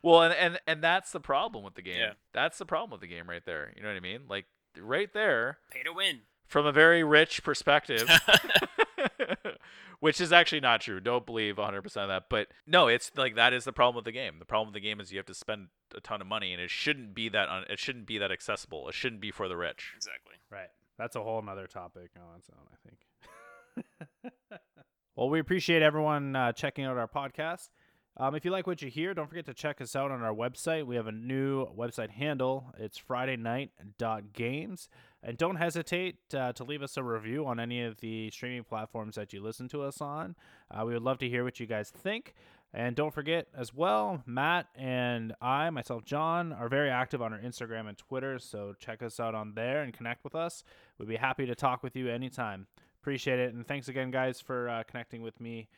[0.02, 1.98] well, and, and and that's the problem with the game.
[1.98, 2.12] Yeah.
[2.32, 3.72] That's the problem with the game right there.
[3.76, 4.20] You know what I mean?
[4.28, 4.46] Like
[4.78, 6.20] right there, Pay to win.
[6.46, 8.08] from a very rich perspective.
[10.00, 11.00] Which is actually not true.
[11.00, 12.24] Don't believe 100% of that.
[12.28, 14.38] But no, it's like that is the problem with the game.
[14.38, 16.60] The problem with the game is you have to spend a ton of money and
[16.60, 18.88] it shouldn't be that un- it shouldn't be that accessible.
[18.88, 19.92] It shouldn't be for the rich.
[19.96, 20.34] Exactly.
[20.50, 20.68] Right.
[20.98, 24.60] That's a whole nother topic on its own, I think.
[25.16, 27.68] well, we appreciate everyone uh, checking out our podcast.
[28.18, 30.32] Um, if you like what you hear, don't forget to check us out on our
[30.34, 30.86] website.
[30.86, 32.72] We have a new website handle.
[32.78, 34.88] It's FridayNight.Games.
[35.22, 39.16] And don't hesitate uh, to leave us a review on any of the streaming platforms
[39.16, 40.34] that you listen to us on.
[40.70, 42.32] Uh, we would love to hear what you guys think.
[42.72, 47.38] And don't forget as well, Matt and I, myself, John, are very active on our
[47.38, 48.38] Instagram and Twitter.
[48.38, 50.64] So check us out on there and connect with us.
[50.98, 52.66] We'd be happy to talk with you anytime.
[53.00, 53.54] Appreciate it.
[53.54, 55.68] And thanks again, guys, for uh, connecting with me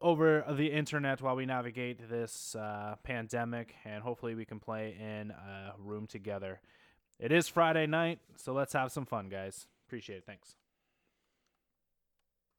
[0.00, 3.74] over the internet while we navigate this uh, pandemic.
[3.84, 6.60] And hopefully we can play in a room together
[7.18, 9.66] It is Friday night, so let's have some fun, guys.
[9.88, 10.24] Appreciate it.
[10.24, 10.57] Thanks.